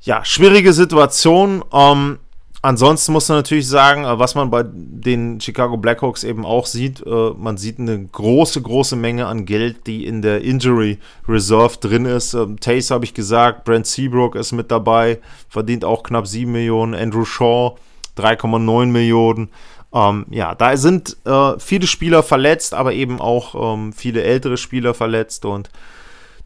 ja, 0.00 0.24
schwierige 0.24 0.72
Situation. 0.72 1.64
Ähm, 1.72 2.18
Ansonsten 2.60 3.12
muss 3.12 3.28
man 3.28 3.38
natürlich 3.38 3.68
sagen, 3.68 4.04
äh, 4.04 4.18
was 4.18 4.34
man 4.34 4.50
bei 4.50 4.64
den 4.66 5.40
Chicago 5.40 5.76
Blackhawks 5.76 6.24
eben 6.24 6.44
auch 6.44 6.66
sieht, 6.66 7.04
äh, 7.06 7.30
man 7.36 7.56
sieht 7.56 7.78
eine 7.78 8.04
große, 8.04 8.60
große 8.60 8.96
Menge 8.96 9.26
an 9.26 9.44
Geld, 9.44 9.86
die 9.86 10.04
in 10.04 10.22
der 10.22 10.42
Injury 10.42 10.98
Reserve 11.28 11.76
drin 11.80 12.04
ist. 12.04 12.34
Ähm, 12.34 12.58
Tace 12.58 12.90
habe 12.90 13.04
ich 13.04 13.14
gesagt, 13.14 13.64
Brent 13.64 13.86
Seabrook 13.86 14.34
ist 14.34 14.52
mit 14.52 14.72
dabei, 14.72 15.20
verdient 15.48 15.84
auch 15.84 16.02
knapp 16.02 16.26
7 16.26 16.50
Millionen, 16.50 16.94
Andrew 16.94 17.24
Shaw 17.24 17.76
3,9 18.16 18.86
Millionen. 18.86 19.50
Ähm, 19.94 20.26
ja, 20.30 20.56
da 20.56 20.76
sind 20.76 21.16
äh, 21.24 21.52
viele 21.58 21.86
Spieler 21.86 22.24
verletzt, 22.24 22.74
aber 22.74 22.92
eben 22.92 23.20
auch 23.20 23.74
ähm, 23.74 23.92
viele 23.92 24.22
ältere 24.22 24.56
Spieler 24.56 24.94
verletzt 24.94 25.44
und 25.44 25.70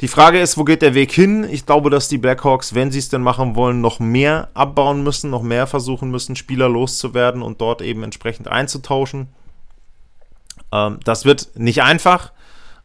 die 0.02 0.08
Frage 0.08 0.40
ist, 0.40 0.58
wo 0.58 0.64
geht 0.64 0.82
der 0.82 0.94
Weg 0.94 1.12
hin? 1.12 1.46
Ich 1.48 1.64
glaube, 1.64 1.88
dass 1.88 2.08
die 2.08 2.18
Blackhawks, 2.18 2.74
wenn 2.74 2.90
sie 2.90 2.98
es 2.98 3.08
denn 3.08 3.22
machen 3.22 3.54
wollen, 3.54 3.80
noch 3.80 4.00
mehr 4.00 4.48
abbauen 4.52 5.04
müssen, 5.04 5.30
noch 5.30 5.42
mehr 5.42 5.68
versuchen 5.68 6.10
müssen, 6.10 6.34
Spieler 6.34 6.68
loszuwerden 6.68 7.40
und 7.40 7.60
dort 7.60 7.80
eben 7.82 8.02
entsprechend 8.02 8.48
einzutauschen. 8.48 9.28
Ähm, 10.72 10.98
das 11.04 11.24
wird 11.24 11.50
nicht 11.54 11.84
einfach. 11.84 12.32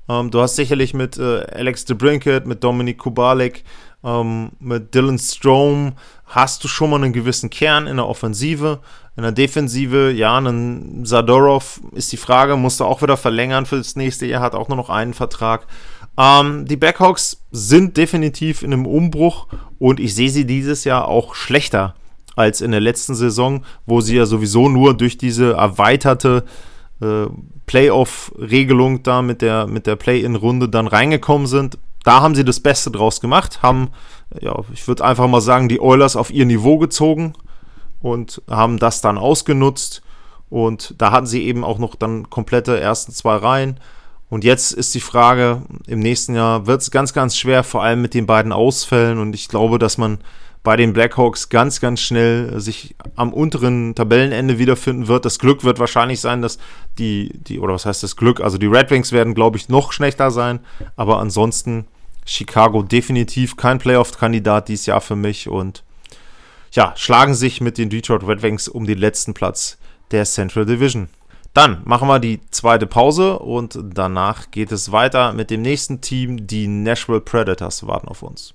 Ähm, 0.07 0.29
du 0.29 0.39
hast 0.41 0.57
sicherlich 0.57 0.93
mit 0.93 1.17
äh, 1.17 1.43
Alex 1.51 1.85
DeBrinket, 1.85 2.45
mit 2.45 2.63
Dominik 2.63 2.99
Kubalik, 2.99 3.63
ähm, 4.03 4.51
mit 4.59 4.93
Dylan 4.93 5.17
Strom 5.17 5.93
hast 6.27 6.63
du 6.63 6.67
schon 6.67 6.91
mal 6.91 7.03
einen 7.03 7.13
gewissen 7.13 7.49
Kern 7.49 7.87
in 7.87 7.97
der 7.97 8.07
Offensive. 8.07 8.79
In 9.15 9.23
der 9.23 9.31
Defensive, 9.31 10.11
ja, 10.11 10.37
einen 10.37 11.03
Sadorov 11.03 11.81
ist 11.93 12.11
die 12.11 12.17
Frage, 12.17 12.57
musst 12.57 12.79
du 12.79 12.85
auch 12.85 13.01
wieder 13.01 13.17
verlängern 13.17 13.65
für 13.65 13.77
das 13.77 13.95
nächste 13.95 14.27
Jahr, 14.27 14.43
hat 14.43 14.53
auch 14.53 14.67
nur 14.67 14.77
noch 14.77 14.91
einen 14.91 15.15
Vertrag. 15.15 15.65
Ähm, 16.17 16.65
die 16.65 16.77
Blackhawks 16.77 17.43
sind 17.51 17.97
definitiv 17.97 18.63
in 18.63 18.73
einem 18.73 18.85
Umbruch 18.85 19.47
und 19.79 19.99
ich 19.99 20.15
sehe 20.15 20.29
sie 20.29 20.45
dieses 20.45 20.83
Jahr 20.83 21.07
auch 21.07 21.35
schlechter 21.35 21.95
als 22.35 22.61
in 22.61 22.71
der 22.71 22.79
letzten 22.79 23.15
Saison, 23.15 23.63
wo 23.85 24.01
sie 24.01 24.15
ja 24.15 24.25
sowieso 24.25 24.69
nur 24.69 24.95
durch 24.95 25.17
diese 25.17 25.53
erweiterte 25.53 26.43
äh, 27.01 27.25
Playoff-Regelung 27.65 29.03
da 29.03 29.21
mit 29.21 29.41
der, 29.41 29.67
mit 29.67 29.87
der 29.87 29.95
Play-In-Runde 29.95 30.69
dann 30.69 30.87
reingekommen 30.87 31.47
sind. 31.47 31.77
Da 32.03 32.21
haben 32.21 32.35
sie 32.35 32.45
das 32.45 32.61
Beste 32.61 32.89
draus 32.89 33.19
gemacht, 33.19 33.61
haben, 33.61 33.89
ja, 34.39 34.55
ich 34.71 34.87
würde 34.87 35.03
einfach 35.03 35.27
mal 35.27 35.41
sagen, 35.41 35.67
die 35.67 35.81
Oilers 35.81 36.15
auf 36.15 36.31
ihr 36.31 36.45
Niveau 36.45 36.77
gezogen 36.77 37.33
und 38.01 38.41
haben 38.49 38.79
das 38.79 39.01
dann 39.01 39.17
ausgenutzt. 39.17 40.01
Und 40.49 40.95
da 40.97 41.11
hatten 41.11 41.27
sie 41.27 41.43
eben 41.43 41.65
auch 41.65 41.77
noch 41.79 41.95
dann 41.95 42.29
komplette 42.29 42.79
ersten 42.79 43.11
zwei 43.11 43.35
Reihen. 43.35 43.79
Und 44.29 44.43
jetzt 44.43 44.73
ist 44.73 44.93
die 44.93 44.99
Frage, 44.99 45.61
im 45.87 45.99
nächsten 45.99 46.35
Jahr 46.35 46.67
wird 46.67 46.81
es 46.81 46.91
ganz, 46.91 47.13
ganz 47.13 47.37
schwer, 47.37 47.63
vor 47.63 47.83
allem 47.83 48.01
mit 48.01 48.13
den 48.13 48.25
beiden 48.25 48.51
Ausfällen. 48.51 49.19
Und 49.19 49.33
ich 49.33 49.47
glaube, 49.47 49.79
dass 49.79 49.97
man 49.97 50.19
bei 50.63 50.75
den 50.75 50.91
Blackhawks 50.91 51.47
ganz, 51.47 51.79
ganz 51.79 52.01
schnell 52.01 52.59
sich 52.59 52.93
am 53.15 53.31
unteren 53.31 53.95
Tabellenende 53.95 54.59
wiederfinden 54.59 55.07
wird. 55.07 55.23
Das 55.23 55.39
Glück 55.39 55.63
wird 55.63 55.79
wahrscheinlich 55.79 56.19
sein, 56.19 56.41
dass 56.41 56.57
die, 56.97 57.31
die 57.35 57.59
oder 57.59 57.73
was 57.73 57.85
heißt 57.85 58.03
das 58.03 58.17
Glück? 58.17 58.41
Also 58.41 58.57
die 58.57 58.65
Red 58.65 58.91
Wings 58.91 59.13
werden, 59.13 59.33
glaube 59.33 59.55
ich, 59.55 59.69
noch 59.69 59.93
schlechter 59.93 60.29
sein. 60.29 60.59
Aber 60.97 61.19
ansonsten 61.19 61.87
Chicago 62.25 62.83
definitiv 62.83 63.55
kein 63.55 63.79
Playoff-Kandidat 63.79 64.67
dieses 64.67 64.87
Jahr 64.87 64.99
für 64.99 65.15
mich. 65.15 65.47
Und 65.47 65.85
ja, 66.73 66.93
schlagen 66.97 67.33
sich 67.33 67.61
mit 67.61 67.77
den 67.77 67.89
Detroit 67.89 68.27
Red 68.27 68.41
Wings 68.41 68.67
um 68.67 68.85
den 68.85 68.97
letzten 68.97 69.33
Platz 69.33 69.77
der 70.11 70.25
Central 70.25 70.65
Division. 70.65 71.07
Dann 71.53 71.81
machen 71.85 72.07
wir 72.07 72.19
die 72.19 72.41
zweite 72.51 72.87
Pause 72.87 73.39
und 73.39 73.79
danach 73.83 74.51
geht 74.51 74.71
es 74.71 74.91
weiter 74.91 75.33
mit 75.33 75.49
dem 75.49 75.61
nächsten 75.61 76.01
Team. 76.01 76.47
Die 76.47 76.67
Nashville 76.67 77.21
Predators 77.21 77.87
warten 77.87 78.07
auf 78.07 78.21
uns. 78.21 78.53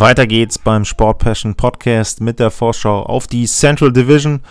Weiter 0.00 0.28
geht's 0.28 0.58
beim 0.58 0.84
Sport 0.84 1.18
Passion 1.18 1.56
Podcast 1.56 2.20
mit 2.20 2.38
der 2.38 2.52
Vorschau 2.52 3.02
auf 3.02 3.26
die 3.26 3.46
Central 3.46 3.92
Division. 3.92 4.42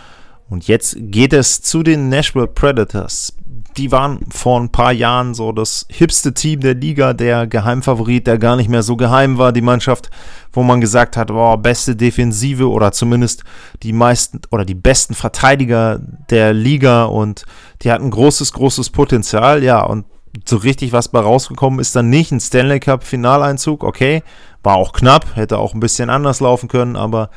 Und 0.49 0.67
jetzt 0.67 0.97
geht 0.99 1.31
es 1.31 1.61
zu 1.61 1.83
den 1.83 2.09
Nashville 2.09 2.47
Predators. 2.47 3.33
Die 3.77 3.91
waren 3.93 4.25
vor 4.29 4.59
ein 4.59 4.73
paar 4.73 4.91
Jahren 4.91 5.33
so 5.33 5.53
das 5.53 5.85
hipste 5.89 6.33
Team 6.33 6.59
der 6.59 6.73
Liga, 6.73 7.13
der 7.13 7.47
Geheimfavorit, 7.47 8.27
der 8.27 8.39
gar 8.39 8.57
nicht 8.57 8.69
mehr 8.69 8.83
so 8.83 8.97
geheim 8.97 9.37
war, 9.37 9.53
die 9.53 9.61
Mannschaft, 9.61 10.09
wo 10.51 10.63
man 10.63 10.81
gesagt 10.81 11.15
hat, 11.15 11.27
boah, 11.27 11.57
beste 11.57 11.95
Defensive 11.95 12.69
oder 12.69 12.91
zumindest 12.91 13.43
die 13.83 13.93
meisten 13.93 14.41
oder 14.51 14.65
die 14.65 14.75
besten 14.75 15.13
Verteidiger 15.13 16.01
der 16.29 16.53
Liga 16.53 17.05
und 17.05 17.45
die 17.83 17.91
hatten 17.91 18.09
großes, 18.09 18.51
großes 18.51 18.89
Potenzial, 18.89 19.63
ja, 19.63 19.81
und 19.81 20.05
so 20.45 20.57
richtig 20.57 20.91
was 20.91 21.07
bei 21.07 21.19
rausgekommen 21.19 21.79
ist 21.79 21.95
dann 21.95 22.09
nicht. 22.09 22.31
Ein 22.31 22.39
Stanley 22.39 22.79
Cup 22.79 23.03
Finaleinzug, 23.03 23.83
okay, 23.83 24.23
war 24.67 24.75
auch 24.75 24.91
knapp, 24.91 25.37
hätte 25.37 25.59
auch 25.59 25.73
ein 25.73 25.79
bisschen 25.79 26.09
anders 26.09 26.41
laufen 26.41 26.67
können, 26.67 26.97
aber 26.97 27.29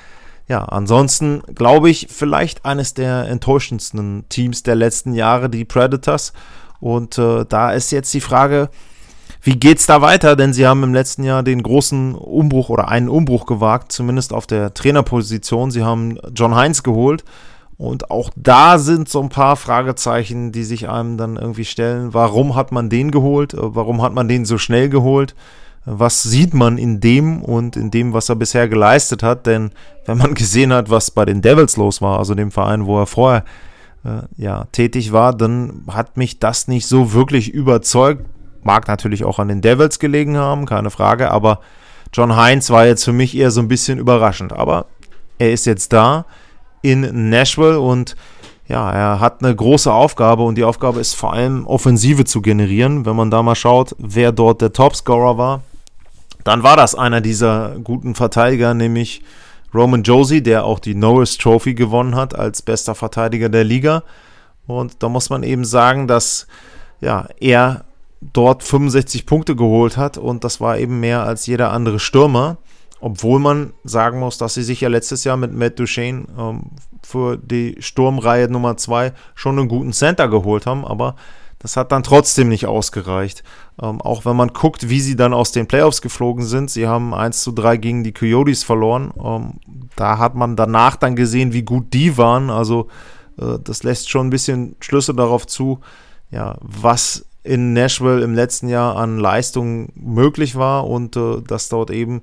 ja, 0.49 0.65
ansonsten 0.65 1.43
glaube 1.55 1.89
ich, 1.89 2.09
vielleicht 2.11 2.65
eines 2.65 2.93
der 2.93 3.29
enttäuschendsten 3.29 4.25
Teams 4.29 4.65
der 4.65 4.75
letzten 4.75 5.15
Jahre, 5.15 5.49
die 5.49 5.65
Predators. 5.65 6.33
Und 6.81 7.19
äh, 7.19 7.45
da 7.49 7.71
ist 7.71 7.93
jetzt 7.93 8.13
die 8.15 8.21
Frage, 8.21 8.69
wie 9.43 9.55
geht's 9.55 9.87
da 9.87 10.03
weiter? 10.03 10.35
Denn 10.35 10.53
sie 10.53 10.67
haben 10.67 10.83
im 10.83 10.93
letzten 10.93 11.23
Jahr 11.23 11.45
den 11.45 11.63
großen 11.63 12.17
Umbruch 12.17 12.69
oder 12.69 12.89
einen 12.89 13.09
Umbruch 13.09 13.47
gewagt, 13.47 13.93
zumindest 13.93 14.33
auf 14.33 14.49
der 14.49 14.75
Trainerposition. 14.75 15.71
Sie 15.71 15.85
haben 15.85 16.19
John 16.35 16.57
Heinz 16.57 16.83
geholt. 16.83 17.23
Und 17.77 18.11
auch 18.11 18.31
da 18.35 18.79
sind 18.79 19.09
so 19.09 19.23
ein 19.23 19.29
paar 19.29 19.55
Fragezeichen, 19.55 20.51
die 20.51 20.65
sich 20.65 20.89
einem 20.89 21.17
dann 21.17 21.37
irgendwie 21.37 21.65
stellen. 21.65 22.13
Warum 22.13 22.57
hat 22.57 22.73
man 22.73 22.91
den 22.91 23.13
geholt? 23.13 23.55
Warum 23.57 24.03
hat 24.03 24.15
man 24.15 24.27
den 24.27 24.45
so 24.45 24.59
schnell 24.59 24.89
geholt? 24.89 25.37
Was 25.85 26.23
sieht 26.23 26.55
man 26.55 26.79
in 26.79 27.01
dem 27.01 27.43
und 27.43 27.77
in 27.77 27.91
dem, 27.91 28.13
was 28.13 28.29
er 28.29 28.37
bisher 28.37 28.69
geleistet 28.69 29.23
hat. 29.23 29.47
Denn 29.47 29.71
wenn 30.07 30.19
man 30.19 30.35
gesehen 30.35 30.73
hat, 30.73 30.91
was 30.91 31.11
bei 31.11 31.25
den 31.25 31.43
Devils 31.43 31.77
los 31.77 32.03
war, 32.03 32.19
also 32.19 32.35
dem 32.35 32.51
Verein, 32.51 32.87
wo 32.87 32.99
er 33.01 33.07
vorher 33.07 33.45
äh, 34.05 34.23
ja, 34.37 34.67
tätig 34.73 35.13
war, 35.13 35.35
dann 35.35 35.85
hat 35.89 36.17
mich 36.17 36.39
das 36.39 36.69
nicht 36.69 36.87
so 36.87 37.13
wirklich 37.13 37.51
überzeugt. 37.51 38.25
Mag 38.63 38.89
natürlich 38.89 39.25
auch 39.25 39.39
an 39.39 39.49
den 39.49 39.63
Devils 39.63 39.99
gelegen 39.99 40.37
haben, 40.37 40.67
keine 40.67 40.91
Frage, 40.91 41.31
aber 41.31 41.61
John 42.13 42.37
Heinz 42.37 42.69
war 42.71 42.87
jetzt 42.87 43.05
für 43.05 43.13
mich 43.13 43.37
eher 43.37 43.51
so 43.51 43.61
ein 43.61 43.69
bisschen 43.69 43.99
überraschend. 43.99 44.53
Aber 44.53 44.87
er 45.39 45.53
ist 45.53 45.65
jetzt 45.65 45.93
da 45.93 46.27
in 46.83 47.31
Nashville 47.31 47.81
und 47.81 48.17
ja, 48.69 48.91
er 48.91 49.21
hat 49.21 49.43
eine 49.43 49.55
große 49.55 49.93
Aufgabe 49.93 50.43
und 50.45 50.57
die 50.57 50.65
Aufgabe 50.65 51.01
ist 51.01 51.15
vor 51.15 51.33
allem 51.33 51.67
Offensive 51.67 52.25
zu 52.25 52.41
generieren. 52.41 53.05
Wenn 53.05 53.17
man 53.17 53.31
da 53.31 53.43
mal 53.43 53.55
schaut, 53.55 53.97
wer 53.99 54.31
dort 54.31 54.61
der 54.61 54.73
Topscorer 54.73 55.39
war, 55.39 55.63
dann 56.45 56.63
war 56.63 56.77
das 56.77 56.95
einer 56.95 57.21
dieser 57.21 57.77
guten 57.83 58.15
Verteidiger, 58.15 58.75
nämlich 58.75 59.23
Roman 59.75 60.03
Josie, 60.03 60.43
der 60.43 60.65
auch 60.65 60.79
die 60.79 60.95
Norris 60.95 61.39
Trophy 61.39 61.75
gewonnen 61.75 62.17
hat 62.17 62.35
als 62.35 62.63
bester 62.63 62.95
Verteidiger 62.95 63.49
der 63.49 63.65
Liga. 63.65 64.03
Und 64.67 65.03
da 65.03 65.09
muss 65.09 65.31
man 65.31 65.43
eben 65.43 65.65
sagen, 65.65 66.09
dass 66.09 66.47
ja, 67.01 67.29
er 67.39 67.85
dort 68.21 68.63
65 68.63 69.27
Punkte 69.27 69.57
geholt 69.57 69.97
hat 69.97 70.19
und 70.19 70.45
das 70.45 70.61
war 70.61 70.79
eben 70.79 71.01
mehr 71.01 71.25
als 71.25 71.47
jeder 71.47 71.73
andere 71.73 71.99
Stürmer. 71.99 72.59
Obwohl 73.03 73.41
man 73.41 73.73
sagen 73.83 74.19
muss, 74.19 74.37
dass 74.37 74.55
sie 74.55 74.63
sich 74.63 74.83
ja 74.83 74.89
letztes 74.91 75.25
Jahr 75.25 75.39
mit 75.39 75.55
Matt 75.55 75.79
Duchesne 75.79 76.25
ähm, 76.39 76.65
für 77.03 77.39
die 77.39 77.77
Sturmreihe 77.81 78.51
Nummer 78.51 78.77
2 78.77 79.13
schon 79.35 79.59
einen 79.59 79.69
guten 79.69 79.95
Center 79.95 80.29
geholt 80.29 80.67
haben, 80.67 80.85
aber 80.85 81.17
das 81.61 81.77
hat 81.77 81.93
dann 81.93 82.03
trotzdem 82.03 82.49
nicht 82.49 82.67
ausgereicht. 82.67 83.45
Ähm, 83.81 84.01
auch 84.01 84.25
wenn 84.25 84.35
man 84.35 84.49
guckt, 84.49 84.89
wie 84.89 85.01
sie 85.01 85.15
dann 85.15 85.35
aus 85.35 85.53
den 85.53 85.69
Playoffs 85.69 86.03
geflogen 86.03 86.45
sind. 86.45 86.71
Sie 86.71 86.89
haben 86.89 87.15
1 87.15 87.43
zu 87.43 87.53
3 87.53 87.77
gegen 87.77 88.03
die 88.03 88.13
Coyotes 88.15 88.65
verloren. 88.65 89.13
Ähm, 89.23 89.61
da 89.95 90.19
hat 90.19 90.35
man 90.35 90.57
danach 90.57 90.97
dann 90.97 91.17
gesehen, 91.17 91.53
wie 91.53 91.63
gut 91.63 91.93
die 91.93 92.17
waren. 92.17 92.49
Also 92.49 92.89
äh, 93.39 93.59
das 93.63 93.83
lässt 93.83 94.11
schon 94.11 94.29
ein 94.29 94.31
bisschen 94.31 94.75
Schlüsse 94.81 95.15
darauf 95.15 95.47
zu, 95.47 95.81
ja, 96.31 96.57
was 96.61 97.27
in 97.43 97.75
Nashville 97.75 98.23
im 98.23 98.35
letzten 98.35 98.69
Jahr 98.69 98.97
an 98.97 99.19
Leistung 99.19 99.91
möglich 99.95 100.57
war 100.57 100.87
und 100.87 101.17
äh, 101.17 101.43
dass 101.43 101.69
dort 101.69 101.91
eben 101.91 102.23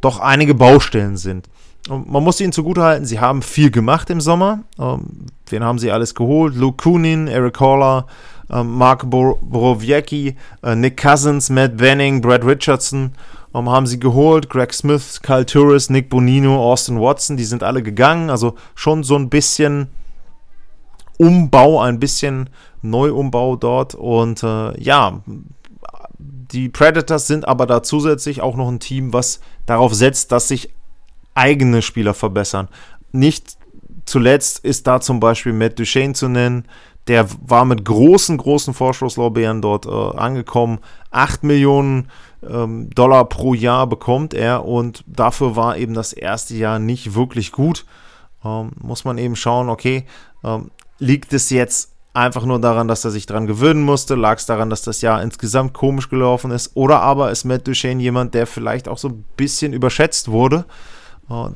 doch 0.00 0.18
einige 0.18 0.54
Baustellen 0.54 1.18
sind. 1.18 1.48
Man 1.88 2.22
muss 2.22 2.40
ihnen 2.40 2.52
zugutehalten, 2.52 3.06
sie 3.06 3.18
haben 3.18 3.40
viel 3.40 3.70
gemacht 3.70 4.10
im 4.10 4.20
Sommer. 4.20 4.60
Ähm, 4.78 5.26
wen 5.48 5.64
haben 5.64 5.78
sie 5.78 5.90
alles 5.90 6.14
geholt? 6.14 6.54
Luke 6.54 6.82
Kunin, 6.82 7.28
Eric 7.28 7.60
Haller, 7.60 8.06
ähm, 8.50 8.76
Mark 8.76 9.08
Borowiecki, 9.08 10.36
äh, 10.62 10.74
Nick 10.74 11.00
Cousins, 11.00 11.48
Matt 11.48 11.78
Benning, 11.78 12.20
Brad 12.20 12.44
Richardson 12.44 13.12
ähm, 13.54 13.68
haben 13.68 13.86
sie 13.86 13.98
geholt. 13.98 14.50
Greg 14.50 14.72
Smith, 14.72 15.20
Kyle 15.22 15.46
Turris, 15.46 15.90
Nick 15.90 16.10
Bonino, 16.10 16.56
Austin 16.62 17.00
Watson, 17.00 17.36
die 17.36 17.44
sind 17.44 17.62
alle 17.62 17.82
gegangen. 17.82 18.30
Also 18.30 18.54
schon 18.74 19.02
so 19.02 19.16
ein 19.16 19.28
bisschen 19.28 19.88
Umbau, 21.18 21.80
ein 21.80 21.98
bisschen 21.98 22.50
Neuumbau 22.82 23.56
dort. 23.56 23.94
Und 23.94 24.42
äh, 24.42 24.80
ja, 24.80 25.20
die 26.18 26.68
Predators 26.68 27.26
sind 27.26 27.46
aber 27.46 27.66
da 27.66 27.82
zusätzlich 27.82 28.40
auch 28.40 28.56
noch 28.56 28.68
ein 28.68 28.80
Team, 28.80 29.12
was 29.12 29.40
darauf 29.66 29.94
setzt, 29.94 30.32
dass 30.32 30.48
sich 30.48 30.70
eigene 31.38 31.82
Spieler 31.82 32.14
verbessern. 32.14 32.68
Nicht 33.12 33.56
zuletzt 34.04 34.58
ist 34.64 34.86
da 34.86 35.00
zum 35.00 35.20
Beispiel 35.20 35.52
Matt 35.52 35.78
Duchesne 35.78 36.14
zu 36.14 36.28
nennen, 36.28 36.64
der 37.06 37.26
war 37.40 37.64
mit 37.64 37.84
großen, 37.84 38.36
großen 38.36 38.74
Vorschusslorbeeren 38.74 39.62
dort 39.62 39.86
äh, 39.86 39.90
angekommen. 39.90 40.78
8 41.10 41.42
Millionen 41.42 42.10
ähm, 42.46 42.90
Dollar 42.90 43.24
pro 43.24 43.54
Jahr 43.54 43.86
bekommt 43.86 44.34
er 44.34 44.66
und 44.66 45.04
dafür 45.06 45.56
war 45.56 45.78
eben 45.78 45.94
das 45.94 46.12
erste 46.12 46.54
Jahr 46.54 46.78
nicht 46.78 47.14
wirklich 47.14 47.50
gut. 47.50 47.86
Ähm, 48.44 48.72
muss 48.78 49.06
man 49.06 49.16
eben 49.16 49.36
schauen, 49.36 49.70
okay, 49.70 50.04
ähm, 50.44 50.70
liegt 50.98 51.32
es 51.32 51.48
jetzt 51.48 51.92
einfach 52.12 52.44
nur 52.44 52.60
daran, 52.60 52.88
dass 52.88 53.04
er 53.04 53.10
sich 53.10 53.24
dran 53.24 53.46
gewöhnen 53.46 53.82
musste? 53.82 54.14
Lag 54.14 54.36
es 54.36 54.46
daran, 54.46 54.68
dass 54.68 54.82
das 54.82 55.00
Jahr 55.00 55.22
insgesamt 55.22 55.72
komisch 55.72 56.10
gelaufen 56.10 56.50
ist? 56.50 56.72
Oder 56.74 57.00
aber 57.00 57.30
ist 57.30 57.44
Matt 57.44 57.66
Duchesne 57.66 58.02
jemand, 58.02 58.34
der 58.34 58.46
vielleicht 58.46 58.86
auch 58.86 58.98
so 58.98 59.08
ein 59.08 59.24
bisschen 59.36 59.72
überschätzt 59.72 60.28
wurde? 60.28 60.66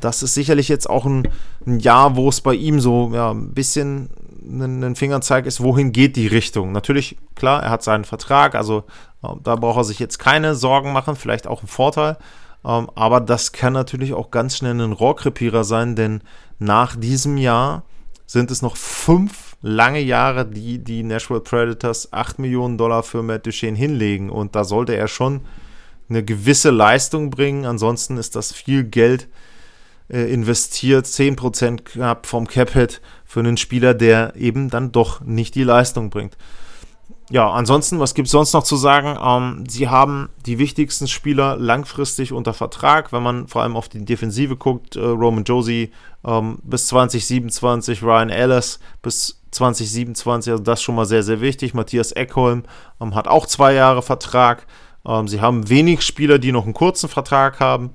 Das 0.01 0.23
ist 0.23 0.35
sicherlich 0.35 0.69
jetzt 0.69 0.89
auch 0.89 1.07
ein, 1.07 1.29
ein 1.67 1.81
Jahr, 1.81 2.17
wo 2.17 2.29
es 2.29 2.41
bei 2.43 2.55
ihm 2.55 2.79
so 2.81 3.11
ja, 3.15 3.31
ein 3.31 3.55
bisschen 3.55 4.11
ein 4.45 4.97
Fingerzeig 4.97 5.47
ist, 5.47 5.63
wohin 5.63 5.93
geht 5.93 6.17
die 6.17 6.27
Richtung. 6.27 6.73
Natürlich, 6.73 7.17
klar, 7.35 7.63
er 7.63 7.71
hat 7.71 7.83
seinen 7.83 8.05
Vertrag, 8.05 8.55
also 8.55 8.85
da 9.43 9.57
braucht 9.57 9.79
er 9.79 9.85
sich 9.85 9.99
jetzt 9.99 10.19
keine 10.19 10.55
Sorgen 10.55 10.93
machen, 10.93 11.17
vielleicht 11.17 11.47
auch 11.47 11.63
ein 11.63 11.69
Vorteil. 11.69 12.19
Ähm, 12.65 12.91
aber 12.95 13.21
das 13.21 13.53
kann 13.53 13.73
natürlich 13.73 14.15
auch 14.15 14.31
ganz 14.31 14.57
schnell 14.57 14.81
ein 14.81 14.93
Rohrkrepierer 14.93 15.65
sein, 15.65 15.97
denn 15.97 16.23
nach 16.59 16.97
diesem 16.97 17.37
Jahr 17.37 17.85
sind 18.27 18.51
es 18.51 18.63
noch 18.63 18.77
fünf 18.77 19.57
lange 19.63 20.01
Jahre, 20.01 20.47
die 20.47 20.79
die 20.79 21.03
Nashville 21.03 21.41
Predators 21.41 22.13
8 22.13 22.39
Millionen 22.39 22.79
Dollar 22.79 23.03
für 23.03 23.23
Matt 23.23 23.47
Duchesne 23.47 23.77
hinlegen. 23.77 24.31
Und 24.31 24.57
da 24.57 24.65
sollte 24.65 24.97
er 24.97 25.09
schon 25.09 25.43
eine 26.09 26.25
gewisse 26.25 26.71
Leistung 26.71 27.31
bringen. 27.31 27.65
Ansonsten 27.65 28.17
ist 28.17 28.35
das 28.35 28.53
viel 28.53 28.85
Geld 28.85 29.29
investiert, 30.09 31.07
10% 31.07 31.85
knapp 31.85 32.27
vom 32.27 32.47
Cap-Hit 32.47 33.01
für 33.25 33.41
einen 33.41 33.57
Spieler, 33.57 33.95
der 33.95 34.37
eben 34.37 34.69
dann 34.69 34.93
doch 34.93 35.23
nicht 35.23 35.55
die 35.55 35.65
Leistung 35.65 36.11
bringt. 36.11 36.37
Ja, 37.33 37.51
ansonsten, 37.51 37.99
was 37.99 38.13
gibt 38.13 38.27
es 38.27 38.33
sonst 38.33 38.53
noch 38.53 38.63
zu 38.63 38.77
sagen? 38.77 39.17
Ähm, 39.25 39.65
sie 39.67 39.89
haben 39.89 40.29
die 40.45 40.59
wichtigsten 40.59 41.09
Spieler 41.09 41.57
langfristig 41.57 42.31
unter 42.31 42.53
Vertrag, 42.53 43.11
wenn 43.11 43.23
man 43.23 43.49
vor 43.49 43.63
allem 43.63 43.75
auf 43.75 43.89
die 43.89 44.05
Defensive 44.05 44.57
guckt. 44.57 44.97
Äh, 44.97 45.01
Roman 45.01 45.45
Josie 45.45 45.93
ähm, 46.27 46.59
bis 46.63 46.89
2027, 46.89 48.03
Ryan 48.03 48.29
Ellis 48.29 48.81
bis 49.01 49.41
2027, 49.51 50.51
also 50.53 50.63
das 50.63 50.83
schon 50.83 50.95
mal 50.95 51.07
sehr, 51.07 51.23
sehr 51.23 51.41
wichtig. 51.41 51.73
Matthias 51.73 52.13
Eckholm 52.13 52.65
ähm, 53.01 53.15
hat 53.15 53.29
auch 53.29 53.47
zwei 53.47 53.73
Jahre 53.73 54.03
Vertrag. 54.03 54.67
Ähm, 55.07 55.27
sie 55.27 55.41
haben 55.41 55.71
wenig 55.71 56.03
Spieler, 56.03 56.39
die 56.39 56.53
noch 56.53 56.65
einen 56.65 56.75
kurzen 56.75 57.09
Vertrag 57.09 57.61
haben. 57.61 57.95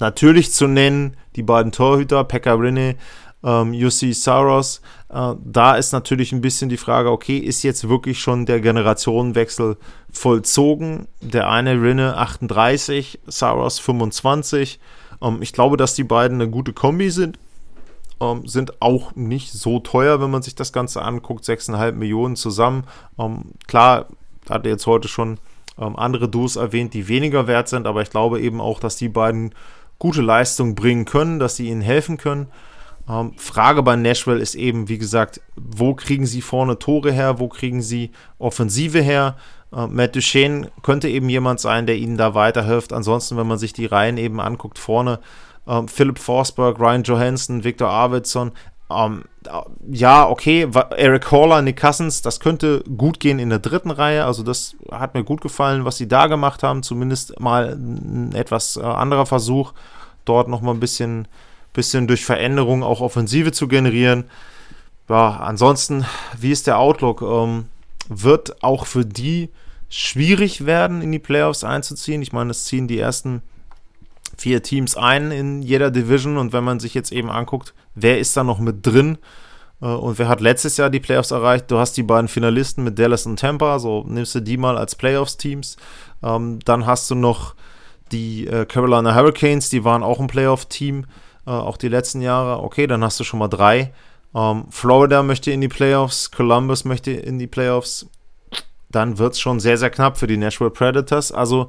Natürlich 0.00 0.52
zu 0.52 0.66
nennen 0.66 1.16
die 1.36 1.42
beiden 1.42 1.72
Torhüter, 1.72 2.24
Pekka 2.24 2.54
Rinne 2.54 2.96
ähm, 3.44 3.72
UC 3.72 4.14
Saros. 4.14 4.80
Äh, 5.10 5.34
da 5.44 5.76
ist 5.76 5.92
natürlich 5.92 6.32
ein 6.32 6.40
bisschen 6.40 6.70
die 6.70 6.76
Frage, 6.76 7.10
okay, 7.10 7.36
ist 7.36 7.62
jetzt 7.62 7.88
wirklich 7.88 8.18
schon 8.18 8.46
der 8.46 8.60
Generationenwechsel 8.60 9.76
vollzogen? 10.10 11.06
Der 11.20 11.50
eine 11.50 11.80
Rinne 11.80 12.16
38, 12.16 13.20
Saros 13.26 13.78
25. 13.78 14.80
Ähm, 15.22 15.42
ich 15.42 15.52
glaube, 15.52 15.76
dass 15.76 15.94
die 15.94 16.04
beiden 16.04 16.40
eine 16.40 16.50
gute 16.50 16.72
Kombi 16.72 17.10
sind. 17.10 17.38
Ähm, 18.20 18.46
sind 18.46 18.80
auch 18.80 19.14
nicht 19.14 19.52
so 19.52 19.78
teuer, 19.78 20.20
wenn 20.20 20.30
man 20.30 20.42
sich 20.42 20.54
das 20.54 20.72
Ganze 20.72 21.02
anguckt. 21.02 21.44
6,5 21.44 21.92
Millionen 21.92 22.36
zusammen. 22.36 22.84
Ähm, 23.18 23.52
klar, 23.66 24.06
hat 24.48 24.64
er 24.64 24.72
jetzt 24.72 24.86
heute 24.86 25.08
schon 25.08 25.38
ähm, 25.78 25.96
andere 25.96 26.28
Duos 26.28 26.56
erwähnt, 26.56 26.94
die 26.94 27.08
weniger 27.08 27.46
wert 27.46 27.68
sind, 27.68 27.86
aber 27.86 28.02
ich 28.02 28.10
glaube 28.10 28.40
eben 28.40 28.60
auch, 28.60 28.80
dass 28.80 28.96
die 28.96 29.08
beiden 29.08 29.54
gute 30.04 30.20
Leistung 30.20 30.74
bringen 30.74 31.06
können, 31.06 31.38
dass 31.38 31.56
sie 31.56 31.70
ihnen 31.70 31.80
helfen 31.80 32.18
können. 32.18 32.48
Ähm, 33.08 33.32
Frage 33.38 33.82
bei 33.82 33.96
Nashville 33.96 34.38
ist 34.38 34.54
eben, 34.54 34.86
wie 34.90 34.98
gesagt, 34.98 35.40
wo 35.56 35.94
kriegen 35.94 36.26
sie 36.26 36.42
vorne 36.42 36.78
Tore 36.78 37.10
her, 37.10 37.38
wo 37.38 37.48
kriegen 37.48 37.80
sie 37.80 38.10
Offensive 38.38 39.00
her? 39.00 39.36
Äh, 39.74 39.86
Matt 39.86 40.14
Duchesne 40.14 40.70
könnte 40.82 41.08
eben 41.08 41.30
jemand 41.30 41.58
sein, 41.58 41.86
der 41.86 41.96
ihnen 41.96 42.18
da 42.18 42.34
weiterhilft. 42.34 42.92
Ansonsten, 42.92 43.38
wenn 43.38 43.46
man 43.46 43.56
sich 43.56 43.72
die 43.72 43.86
Reihen 43.86 44.18
eben 44.18 44.40
anguckt, 44.40 44.78
vorne 44.78 45.20
äh, 45.66 45.80
Philipp 45.86 46.18
Forsberg, 46.18 46.78
Ryan 46.78 47.02
Johansson, 47.04 47.64
Victor 47.64 47.88
Arvidsson, 47.88 48.52
ähm, 48.90 49.24
ja, 49.90 50.28
okay, 50.28 50.68
Eric 50.96 51.30
Haller, 51.30 51.62
Nick 51.62 51.80
Cousins, 51.80 52.22
das 52.22 52.40
könnte 52.40 52.82
gut 52.96 53.18
gehen 53.20 53.38
in 53.38 53.50
der 53.50 53.58
dritten 53.58 53.90
Reihe. 53.90 54.24
Also 54.24 54.42
das 54.42 54.76
hat 54.90 55.14
mir 55.14 55.24
gut 55.24 55.40
gefallen, 55.40 55.84
was 55.84 55.96
sie 55.96 56.08
da 56.08 56.26
gemacht 56.26 56.62
haben. 56.62 56.82
Zumindest 56.82 57.40
mal 57.40 57.72
ein 57.74 58.34
etwas 58.34 58.76
äh, 58.76 58.82
anderer 58.82 59.26
Versuch, 59.26 59.72
dort 60.24 60.48
nochmal 60.48 60.74
ein 60.74 60.80
bisschen, 60.80 61.28
bisschen 61.72 62.06
durch 62.06 62.24
Veränderungen 62.24 62.82
auch 62.82 63.00
Offensive 63.00 63.52
zu 63.52 63.68
generieren. 63.68 64.24
Ja, 65.08 65.36
ansonsten, 65.38 66.04
wie 66.38 66.52
ist 66.52 66.66
der 66.66 66.78
Outlook? 66.78 67.22
Ähm, 67.22 67.66
wird 68.08 68.62
auch 68.62 68.86
für 68.86 69.04
die 69.04 69.50
schwierig 69.88 70.66
werden, 70.66 71.02
in 71.02 71.12
die 71.12 71.18
Playoffs 71.18 71.64
einzuziehen. 71.64 72.22
Ich 72.22 72.32
meine, 72.32 72.50
es 72.50 72.64
ziehen 72.64 72.88
die 72.88 72.98
ersten 72.98 73.42
vier 74.36 74.62
Teams 74.62 74.96
ein 74.96 75.30
in 75.30 75.62
jeder 75.62 75.90
Division 75.90 76.36
und 76.36 76.52
wenn 76.52 76.64
man 76.64 76.80
sich 76.80 76.94
jetzt 76.94 77.12
eben 77.12 77.30
anguckt, 77.30 77.74
wer 77.94 78.18
ist 78.18 78.36
da 78.36 78.44
noch 78.44 78.58
mit 78.58 78.86
drin 78.86 79.18
äh, 79.80 79.86
und 79.86 80.18
wer 80.18 80.28
hat 80.28 80.40
letztes 80.40 80.76
Jahr 80.76 80.90
die 80.90 81.00
Playoffs 81.00 81.30
erreicht, 81.30 81.70
du 81.70 81.78
hast 81.78 81.96
die 81.96 82.02
beiden 82.02 82.28
Finalisten 82.28 82.84
mit 82.84 82.98
Dallas 82.98 83.26
und 83.26 83.38
Tampa, 83.38 83.78
so 83.78 84.04
nimmst 84.06 84.34
du 84.34 84.40
die 84.40 84.56
mal 84.56 84.76
als 84.76 84.94
Playoffs-Teams. 84.94 85.76
Ähm, 86.22 86.58
dann 86.64 86.86
hast 86.86 87.10
du 87.10 87.14
noch 87.14 87.54
die 88.12 88.46
äh, 88.46 88.66
Carolina 88.66 89.14
Hurricanes, 89.14 89.70
die 89.70 89.84
waren 89.84 90.02
auch 90.02 90.20
ein 90.20 90.26
Playoff-Team, 90.26 91.06
äh, 91.46 91.50
auch 91.50 91.76
die 91.76 91.88
letzten 91.88 92.20
Jahre. 92.20 92.62
Okay, 92.62 92.86
dann 92.86 93.04
hast 93.04 93.20
du 93.20 93.24
schon 93.24 93.38
mal 93.38 93.48
drei. 93.48 93.92
Ähm, 94.34 94.64
Florida 94.70 95.22
möchte 95.22 95.50
in 95.50 95.60
die 95.60 95.68
Playoffs, 95.68 96.30
Columbus 96.30 96.84
möchte 96.84 97.12
in 97.12 97.38
die 97.38 97.46
Playoffs. 97.46 98.06
Dann 98.90 99.18
wird 99.18 99.34
es 99.34 99.40
schon 99.40 99.60
sehr, 99.60 99.78
sehr 99.78 99.90
knapp 99.90 100.18
für 100.18 100.26
die 100.26 100.36
Nashville 100.36 100.70
Predators. 100.70 101.32
Also 101.32 101.68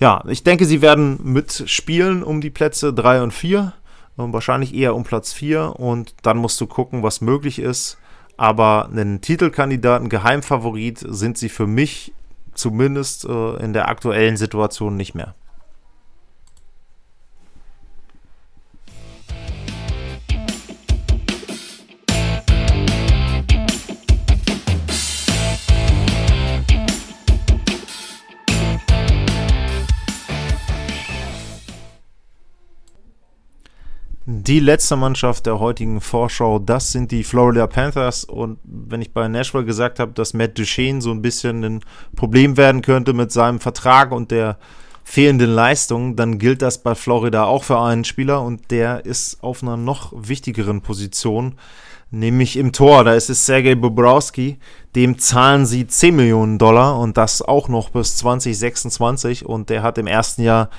ja, 0.00 0.24
ich 0.26 0.42
denke, 0.42 0.64
sie 0.64 0.80
werden 0.82 1.20
mitspielen 1.22 2.22
um 2.22 2.40
die 2.40 2.50
Plätze 2.50 2.92
3 2.92 3.22
und 3.22 3.32
4. 3.32 3.74
Wahrscheinlich 4.16 4.74
eher 4.74 4.94
um 4.94 5.04
Platz 5.04 5.32
4. 5.32 5.78
Und 5.78 6.14
dann 6.22 6.38
musst 6.38 6.60
du 6.60 6.66
gucken, 6.66 7.02
was 7.02 7.20
möglich 7.20 7.58
ist. 7.58 7.98
Aber 8.36 8.88
einen 8.90 9.20
Titelkandidaten, 9.20 10.08
Geheimfavorit 10.08 10.98
sind 11.06 11.36
sie 11.36 11.50
für 11.50 11.66
mich 11.66 12.14
zumindest 12.54 13.26
äh, 13.26 13.56
in 13.62 13.74
der 13.74 13.88
aktuellen 13.88 14.36
Situation 14.36 14.96
nicht 14.96 15.14
mehr. 15.14 15.34
Die 34.32 34.60
letzte 34.60 34.94
Mannschaft 34.94 35.46
der 35.46 35.58
heutigen 35.58 36.00
Vorschau, 36.00 36.60
das 36.60 36.92
sind 36.92 37.10
die 37.10 37.24
Florida 37.24 37.66
Panthers. 37.66 38.22
Und 38.22 38.60
wenn 38.62 39.02
ich 39.02 39.12
bei 39.12 39.26
Nashville 39.26 39.64
gesagt 39.64 39.98
habe, 39.98 40.12
dass 40.12 40.34
Matt 40.34 40.56
Duchene 40.56 41.02
so 41.02 41.10
ein 41.10 41.20
bisschen 41.20 41.64
ein 41.64 41.80
Problem 42.14 42.56
werden 42.56 42.80
könnte 42.80 43.12
mit 43.12 43.32
seinem 43.32 43.58
Vertrag 43.58 44.12
und 44.12 44.30
der 44.30 44.56
fehlenden 45.02 45.50
Leistung, 45.50 46.14
dann 46.14 46.38
gilt 46.38 46.62
das 46.62 46.80
bei 46.80 46.94
Florida 46.94 47.42
auch 47.42 47.64
für 47.64 47.80
einen 47.80 48.04
Spieler 48.04 48.40
und 48.42 48.70
der 48.70 49.04
ist 49.04 49.42
auf 49.42 49.64
einer 49.64 49.76
noch 49.76 50.12
wichtigeren 50.14 50.80
Position, 50.80 51.56
nämlich 52.12 52.56
im 52.56 52.70
Tor. 52.70 53.02
Da 53.02 53.14
ist 53.14 53.30
es 53.30 53.46
Sergei 53.46 53.74
Bobrowski. 53.74 54.60
Dem 54.94 55.18
zahlen 55.18 55.66
sie 55.66 55.88
10 55.88 56.14
Millionen 56.14 56.58
Dollar 56.58 57.00
und 57.00 57.16
das 57.16 57.42
auch 57.42 57.66
noch 57.66 57.88
bis 57.88 58.18
2026. 58.18 59.44
Und 59.44 59.70
der 59.70 59.82
hat 59.82 59.98
im 59.98 60.06
ersten 60.06 60.42
Jahr 60.42 60.70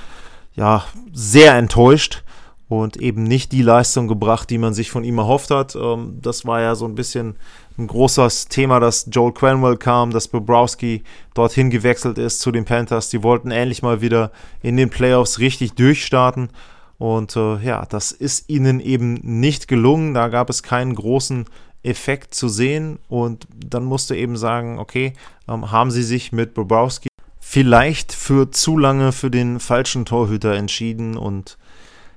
ja 0.56 0.86
sehr 1.12 1.56
enttäuscht 1.56 2.24
und 2.72 2.96
eben 2.96 3.24
nicht 3.24 3.52
die 3.52 3.64
Leistung 3.64 4.08
gebracht, 4.08 4.50
die 4.50 4.58
man 4.58 4.74
sich 4.74 4.92
von 4.92 5.04
ihm 5.04 5.18
erhofft 5.18 5.52
hat. 5.52 5.76
Ähm, 5.76 6.20
das 6.22 6.46
war 6.46 6.62
ja 6.62 6.74
so 6.74 6.86
ein 6.86 6.96
bisschen 6.96 7.36
ein 7.78 7.86
großes 7.86 8.48
Thema, 8.48 8.80
dass 8.80 9.10
Joel 9.12 9.34
Cranwell 9.34 9.76
kam, 9.76 10.12
dass 10.12 10.30
Bobrowski 10.30 11.04
dorthin 11.34 11.70
gewechselt 11.70 12.18
ist 12.18 12.40
zu 12.40 12.50
den 12.50 12.64
Panthers. 12.64 13.10
Die 13.10 13.24
wollten 13.24 13.52
endlich 13.52 13.82
mal 13.82 14.00
wieder 14.00 14.32
in 14.62 14.78
den 14.78 14.90
Playoffs 14.90 15.40
richtig 15.40 15.74
durchstarten. 15.74 16.48
Und 16.98 17.36
äh, 17.36 17.58
ja, 17.58 17.86
das 17.90 18.14
ist 18.14 18.50
ihnen 18.50 18.80
eben 18.80 19.16
nicht 19.16 19.68
gelungen. 19.68 20.14
Da 20.14 20.30
gab 20.30 20.50
es 20.50 20.64
keinen 20.64 20.96
großen 20.96 21.48
Effekt 21.84 22.34
zu 22.34 22.48
sehen. 22.48 23.00
Und 23.10 23.48
dann 23.54 23.84
musste 23.84 24.16
eben 24.16 24.38
sagen, 24.38 24.80
okay, 24.80 25.12
ähm, 25.50 25.72
haben 25.72 25.92
sie 25.92 26.04
sich 26.04 26.32
mit 26.32 26.54
Bobrowski 26.54 27.10
vielleicht 27.42 28.14
für 28.14 28.50
zu 28.50 28.78
lange 28.78 29.12
für 29.12 29.30
den 29.30 29.60
falschen 29.60 30.06
Torhüter 30.06 30.54
entschieden 30.54 31.18
und 31.18 31.58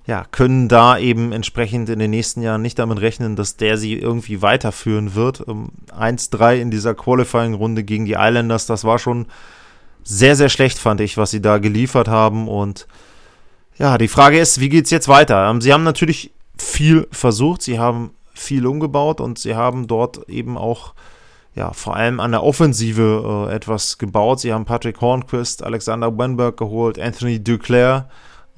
ja, 0.06 0.24
können 0.30 0.68
da 0.68 0.98
eben 0.98 1.32
entsprechend 1.32 1.88
in 1.88 1.98
den 1.98 2.10
nächsten 2.10 2.42
Jahren 2.42 2.60
nicht 2.60 2.78
damit 2.78 3.00
rechnen, 3.00 3.36
dass 3.36 3.56
der 3.56 3.78
sie 3.78 3.94
irgendwie 3.94 4.42
weiterführen 4.42 5.14
wird. 5.14 5.46
1-3 5.96 6.56
in 6.56 6.70
dieser 6.70 6.94
Qualifying-Runde 6.94 7.84
gegen 7.84 8.04
die 8.04 8.16
Islanders, 8.18 8.66
das 8.66 8.84
war 8.84 8.98
schon 8.98 9.26
sehr, 10.02 10.36
sehr 10.36 10.50
schlecht, 10.50 10.78
fand 10.78 11.00
ich, 11.00 11.16
was 11.16 11.30
sie 11.30 11.40
da 11.40 11.56
geliefert 11.56 12.08
haben. 12.08 12.48
Und 12.48 12.86
ja, 13.78 13.96
die 13.96 14.08
Frage 14.08 14.38
ist, 14.38 14.60
wie 14.60 14.68
geht 14.68 14.84
es 14.84 14.90
jetzt 14.90 15.08
weiter? 15.08 15.48
Ähm, 15.48 15.62
sie 15.62 15.72
haben 15.72 15.84
natürlich 15.84 16.32
viel 16.58 17.08
versucht, 17.10 17.62
sie 17.62 17.78
haben 17.78 18.10
viel 18.34 18.66
umgebaut 18.66 19.22
und 19.22 19.38
sie 19.38 19.54
haben 19.54 19.86
dort 19.86 20.28
eben 20.28 20.58
auch 20.58 20.92
ja, 21.54 21.72
vor 21.72 21.96
allem 21.96 22.20
an 22.20 22.32
der 22.32 22.42
Offensive 22.42 23.48
äh, 23.48 23.54
etwas 23.54 23.96
gebaut. 23.96 24.40
Sie 24.40 24.52
haben 24.52 24.64
Patrick 24.64 25.00
Hornquist, 25.00 25.62
Alexander 25.62 26.16
Wenberg 26.18 26.56
geholt, 26.56 26.98
Anthony 26.98 27.42
Duclair 27.42 28.08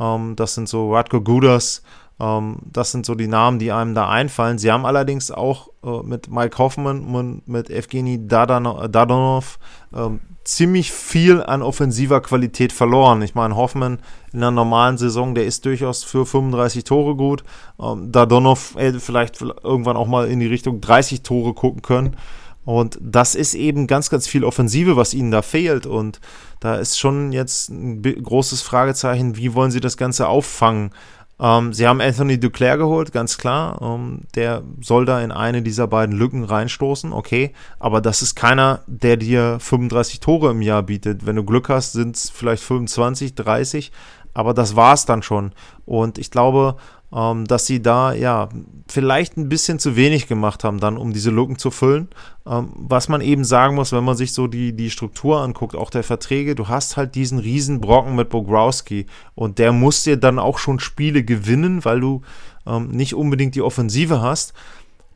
ähm, 0.01 0.37
das 0.37 0.55
sind 0.55 0.69
so 0.69 0.93
Radko 0.93 1.21
Gudas. 1.21 1.83
Ähm, 2.19 2.59
das 2.65 2.93
sind 2.93 3.05
so 3.07 3.15
die 3.15 3.29
Namen, 3.29 3.59
die 3.59 3.73
einem 3.73 3.95
da 3.95 4.09
einfallen. 4.09 4.59
Sie 4.59 4.73
haben 4.73 4.87
allerdings 4.87 5.31
auch 5.31 5.69
äh, 5.85 6.03
mit 6.03 6.31
Mike 6.31 6.59
Hoffman 6.59 7.15
und 7.15 7.47
mit 7.47 7.71
Evgeny 7.71 8.27
Dadonov 8.27 9.59
ähm, 9.95 10.21
ziemlich 10.45 10.93
viel 10.93 11.43
an 11.43 11.63
offensiver 11.63 12.21
Qualität 12.21 12.73
verloren. 12.73 13.21
Ich 13.23 13.35
meine, 13.35 13.57
Hoffman 13.57 13.99
in 14.33 14.39
einer 14.39 14.53
normalen 14.53 14.97
Saison, 14.97 15.35
der 15.35 15.45
ist 15.45 15.65
durchaus 15.65 16.05
für 16.05 16.25
35 16.25 16.85
Tore 16.85 17.17
gut. 17.17 17.45
Ähm, 17.81 18.13
Dadonov 18.13 18.75
hätte 18.77 19.01
vielleicht 19.01 19.41
irgendwann 19.43 19.97
auch 19.97 20.07
mal 20.07 20.29
in 20.29 20.41
die 20.41 20.47
Richtung 20.47 20.81
30 20.81 21.23
Tore 21.23 21.53
gucken 21.53 21.83
können. 21.83 22.17
Und 22.67 22.99
das 23.01 23.35
ist 23.37 23.55
eben 23.55 23.87
ganz, 23.87 24.11
ganz 24.11 24.27
viel 24.27 24.45
Offensive, 24.45 24.97
was 24.97 25.15
ihnen 25.15 25.31
da 25.31 25.41
fehlt. 25.41 25.87
Und 25.87 26.21
da 26.61 26.75
ist 26.75 26.99
schon 26.99 27.33
jetzt 27.33 27.71
ein 27.71 28.03
großes 28.03 28.61
Fragezeichen, 28.61 29.37
wie 29.37 29.55
wollen 29.55 29.71
sie 29.71 29.81
das 29.81 29.97
Ganze 29.97 30.27
auffangen? 30.29 30.91
Ähm, 31.39 31.73
sie 31.73 31.87
haben 31.87 32.01
Anthony 32.01 32.41
Duclair 32.41 32.77
geholt, 32.77 33.13
ganz 33.13 33.39
klar. 33.39 33.81
Ähm, 33.81 34.23
der 34.35 34.63
soll 34.81 35.05
da 35.05 35.21
in 35.21 35.31
eine 35.31 35.63
dieser 35.63 35.87
beiden 35.87 36.17
Lücken 36.17 36.43
reinstoßen, 36.43 37.13
okay. 37.13 37.53
Aber 37.79 38.01
das 38.01 38.21
ist 38.21 38.35
keiner, 38.35 38.83
der 38.89 39.17
dir 39.17 39.59
35 39.61 40.19
Tore 40.19 40.51
im 40.51 40.61
Jahr 40.61 40.83
bietet. 40.83 41.25
Wenn 41.25 41.37
du 41.37 41.45
Glück 41.45 41.69
hast, 41.69 41.93
sind 41.93 42.17
es 42.17 42.31
vielleicht 42.31 42.65
25, 42.65 43.37
30. 43.37 43.93
Aber 44.35 44.55
das 44.55 44.75
war 44.75 44.93
es 44.93 45.07
dann 45.07 45.23
schon. 45.23 45.53
Und 45.85 46.19
ich 46.19 46.33
glaube, 46.33 46.77
ähm, 47.15 47.45
dass 47.47 47.67
sie 47.67 47.81
da 47.81 48.13
ja 48.13 48.49
vielleicht 48.89 49.37
ein 49.37 49.49
bisschen 49.49 49.79
zu 49.79 49.97
wenig 49.97 50.27
gemacht 50.27 50.65
haben, 50.65 50.81
dann 50.81 50.97
um 50.97 51.13
diese 51.13 51.31
Lücken 51.31 51.59
zu 51.59 51.71
füllen. 51.71 52.09
Ähm, 52.47 52.73
was 52.75 53.09
man 53.09 53.21
eben 53.21 53.45
sagen 53.45 53.75
muss, 53.75 53.93
wenn 53.93 54.05
man 54.05 54.17
sich 54.17 54.33
so 54.33 54.47
die, 54.47 54.73
die 54.73 54.91
Struktur 54.91 55.41
anguckt, 55.41 55.77
auch 55.77 55.91
der 55.91 56.03
Verträge, 56.03 56.55
du 56.55 56.69
hast 56.69 56.97
halt 56.97 57.15
diesen 57.15 57.39
riesen 57.39 57.81
Brocken 57.81 58.17
mit 58.17 58.29
Bogrowski 58.29 59.07
und 59.35 59.59
der 59.59 59.73
muss 59.73 60.03
dir 60.03 60.17
dann 60.17 60.39
auch 60.39 60.59
schon 60.59 60.81
Spiele 60.81 61.23
gewinnen, 61.23 61.85
weil 61.85 62.01
du 62.01 62.23
ähm, 62.67 62.89
nicht 62.89 63.15
unbedingt 63.15 63.55
die 63.55 63.63
Offensive 63.63 64.21
hast. 64.21 64.53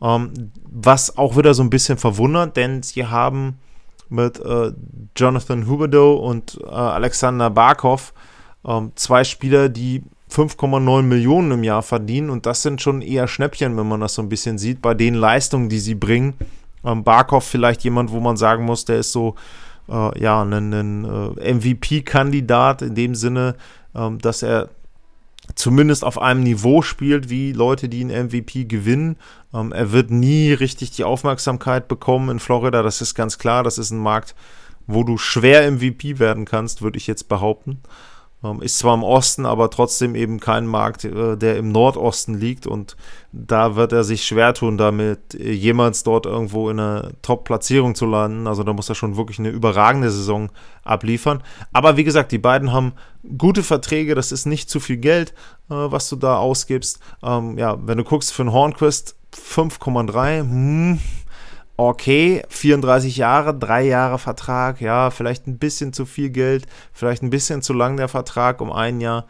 Ähm, 0.02 0.52
was 0.64 1.18
auch 1.18 1.36
wieder 1.36 1.54
so 1.54 1.62
ein 1.62 1.70
bisschen 1.70 1.98
verwundert, 1.98 2.56
denn 2.56 2.82
sie 2.82 3.06
haben 3.06 3.58
mit 4.08 4.40
äh, 4.40 4.72
Jonathan 5.16 5.66
Huberdeau 5.68 6.14
und 6.14 6.58
äh, 6.64 6.68
Alexander 6.68 7.50
Barkov 7.50 8.12
ähm, 8.64 8.92
zwei 8.94 9.24
Spieler, 9.24 9.68
die 9.68 10.02
5,9 10.30 11.02
Millionen 11.02 11.52
im 11.52 11.64
Jahr 11.64 11.82
verdienen 11.82 12.30
und 12.30 12.46
das 12.46 12.62
sind 12.62 12.80
schon 12.80 13.02
eher 13.02 13.28
Schnäppchen, 13.28 13.76
wenn 13.76 13.88
man 13.88 14.00
das 14.00 14.14
so 14.14 14.22
ein 14.22 14.28
bisschen 14.28 14.58
sieht, 14.58 14.80
bei 14.80 14.94
den 14.94 15.14
Leistungen, 15.14 15.68
die 15.68 15.80
sie 15.80 15.94
bringen. 15.94 16.34
Ähm, 16.84 17.04
Barkov 17.04 17.44
vielleicht 17.44 17.84
jemand, 17.84 18.10
wo 18.10 18.20
man 18.20 18.36
sagen 18.36 18.64
muss, 18.64 18.84
der 18.84 18.98
ist 18.98 19.12
so 19.12 19.34
äh, 19.88 20.20
ja 20.20 20.42
ein, 20.42 20.72
ein 20.72 21.04
äh, 21.04 21.54
MVP-Kandidat 21.54 22.82
in 22.82 22.94
dem 22.94 23.14
Sinne, 23.14 23.56
ähm, 23.94 24.18
dass 24.18 24.42
er 24.42 24.70
zumindest 25.54 26.04
auf 26.04 26.20
einem 26.20 26.42
Niveau 26.42 26.82
spielt 26.82 27.28
wie 27.28 27.52
Leute, 27.52 27.88
die 27.88 28.00
einen 28.00 28.26
MVP 28.26 28.64
gewinnen. 28.64 29.16
Ähm, 29.52 29.72
er 29.72 29.92
wird 29.92 30.10
nie 30.10 30.52
richtig 30.52 30.92
die 30.92 31.04
Aufmerksamkeit 31.04 31.88
bekommen 31.88 32.30
in 32.30 32.38
Florida, 32.38 32.82
das 32.82 33.00
ist 33.00 33.14
ganz 33.14 33.38
klar. 33.38 33.62
Das 33.62 33.78
ist 33.78 33.90
ein 33.90 33.98
Markt, 33.98 34.34
wo 34.86 35.04
du 35.04 35.18
schwer 35.18 35.70
MVP 35.70 36.18
werden 36.18 36.44
kannst, 36.44 36.82
würde 36.82 36.98
ich 36.98 37.06
jetzt 37.06 37.28
behaupten. 37.28 37.80
Ähm, 38.42 38.62
ist 38.62 38.78
zwar 38.78 38.94
im 38.94 39.02
Osten, 39.02 39.44
aber 39.44 39.68
trotzdem 39.68 40.14
eben 40.14 40.40
kein 40.40 40.66
Markt, 40.66 41.04
äh, 41.04 41.36
der 41.36 41.58
im 41.58 41.72
Nordosten 41.72 42.34
liegt 42.34 42.66
und 42.66 42.96
da 43.32 43.76
wird 43.76 43.92
er 43.92 44.02
sich 44.02 44.24
schwer 44.24 44.54
tun, 44.54 44.78
damit 44.78 45.34
äh, 45.34 45.52
jemals 45.52 46.04
dort 46.04 46.24
irgendwo 46.24 46.70
in 46.70 46.80
einer 46.80 47.10
Top-Platzierung 47.20 47.94
zu 47.94 48.06
landen. 48.06 48.46
Also 48.46 48.62
da 48.62 48.72
muss 48.72 48.88
er 48.88 48.94
schon 48.94 49.18
wirklich 49.18 49.38
eine 49.38 49.50
überragende 49.50 50.10
Saison 50.10 50.50
abliefern. 50.84 51.42
Aber 51.72 51.98
wie 51.98 52.04
gesagt, 52.04 52.32
die 52.32 52.38
beiden 52.38 52.72
haben 52.72 52.92
gute 53.36 53.62
Verträge, 53.62 54.14
das 54.14 54.32
ist 54.32 54.46
nicht 54.46 54.70
zu 54.70 54.80
viel 54.80 54.96
Geld, 54.96 55.34
äh, 55.68 55.74
was 55.74 56.08
du 56.08 56.16
da 56.16 56.38
ausgibst. 56.38 56.98
Ähm, 57.22 57.58
ja, 57.58 57.76
wenn 57.86 57.98
du 57.98 58.04
guckst 58.04 58.32
für 58.32 58.42
einen 58.42 58.52
Hornquist 58.52 59.16
5,3, 59.34 60.40
hm, 60.40 60.98
okay, 61.88 62.42
34 62.48 63.16
Jahre, 63.16 63.54
drei 63.54 63.86
Jahre 63.86 64.18
Vertrag, 64.18 64.80
ja, 64.82 65.10
vielleicht 65.10 65.46
ein 65.46 65.58
bisschen 65.58 65.94
zu 65.94 66.04
viel 66.04 66.28
Geld, 66.28 66.66
vielleicht 66.92 67.22
ein 67.22 67.30
bisschen 67.30 67.62
zu 67.62 67.72
lang 67.72 67.96
der 67.96 68.08
Vertrag 68.08 68.60
um 68.60 68.70
ein 68.70 69.00
Jahr. 69.00 69.24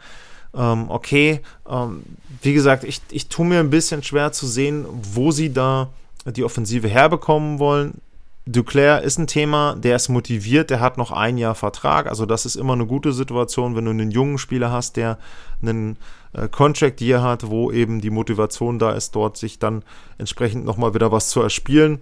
Ähm, 0.53 0.89
okay, 0.89 1.39
ähm, 1.69 2.03
wie 2.41 2.53
gesagt, 2.53 2.83
ich, 2.83 3.01
ich 3.09 3.29
tue 3.29 3.45
mir 3.45 3.59
ein 3.59 3.69
bisschen 3.69 4.03
schwer 4.03 4.33
zu 4.33 4.47
sehen, 4.47 4.85
wo 5.13 5.31
sie 5.31 5.53
da 5.53 5.89
die 6.25 6.43
Offensive 6.43 6.89
herbekommen 6.89 7.59
wollen. 7.59 8.01
Duclair 8.45 9.01
ist 9.01 9.17
ein 9.17 9.27
Thema, 9.27 9.75
der 9.75 9.95
ist 9.95 10.09
motiviert, 10.09 10.71
der 10.71 10.81
hat 10.81 10.97
noch 10.97 11.11
ein 11.11 11.37
Jahr 11.37 11.55
Vertrag. 11.55 12.07
Also, 12.07 12.25
das 12.25 12.45
ist 12.45 12.57
immer 12.57 12.73
eine 12.73 12.85
gute 12.85 13.13
Situation, 13.13 13.77
wenn 13.77 13.85
du 13.85 13.91
einen 13.91 14.11
jungen 14.11 14.37
Spieler 14.37 14.71
hast, 14.71 14.97
der 14.97 15.19
einen 15.61 15.95
äh, 16.33 16.49
Contract 16.49 16.99
Year 16.99 17.21
hat, 17.21 17.49
wo 17.49 17.71
eben 17.71 18.01
die 18.01 18.09
Motivation 18.09 18.77
da 18.77 18.91
ist, 18.91 19.15
dort 19.15 19.37
sich 19.37 19.57
dann 19.57 19.83
entsprechend 20.17 20.65
nochmal 20.65 20.93
wieder 20.93 21.13
was 21.13 21.29
zu 21.29 21.41
erspielen 21.41 21.99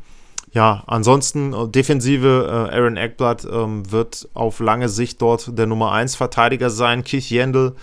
ja, 0.51 0.83
ansonsten 0.87 1.53
äh, 1.53 1.67
Defensive, 1.67 2.69
äh, 2.71 2.75
Aaron 2.75 2.97
Eckblatt 2.97 3.45
ähm, 3.45 3.91
wird 3.91 4.27
auf 4.33 4.59
lange 4.59 4.89
Sicht 4.89 5.21
dort 5.21 5.57
der 5.57 5.67
Nummer 5.67 5.91
1 5.91 6.15
Verteidiger 6.15 6.69
sein. 6.69 7.03
Keith 7.03 7.29
Jendel 7.29 7.75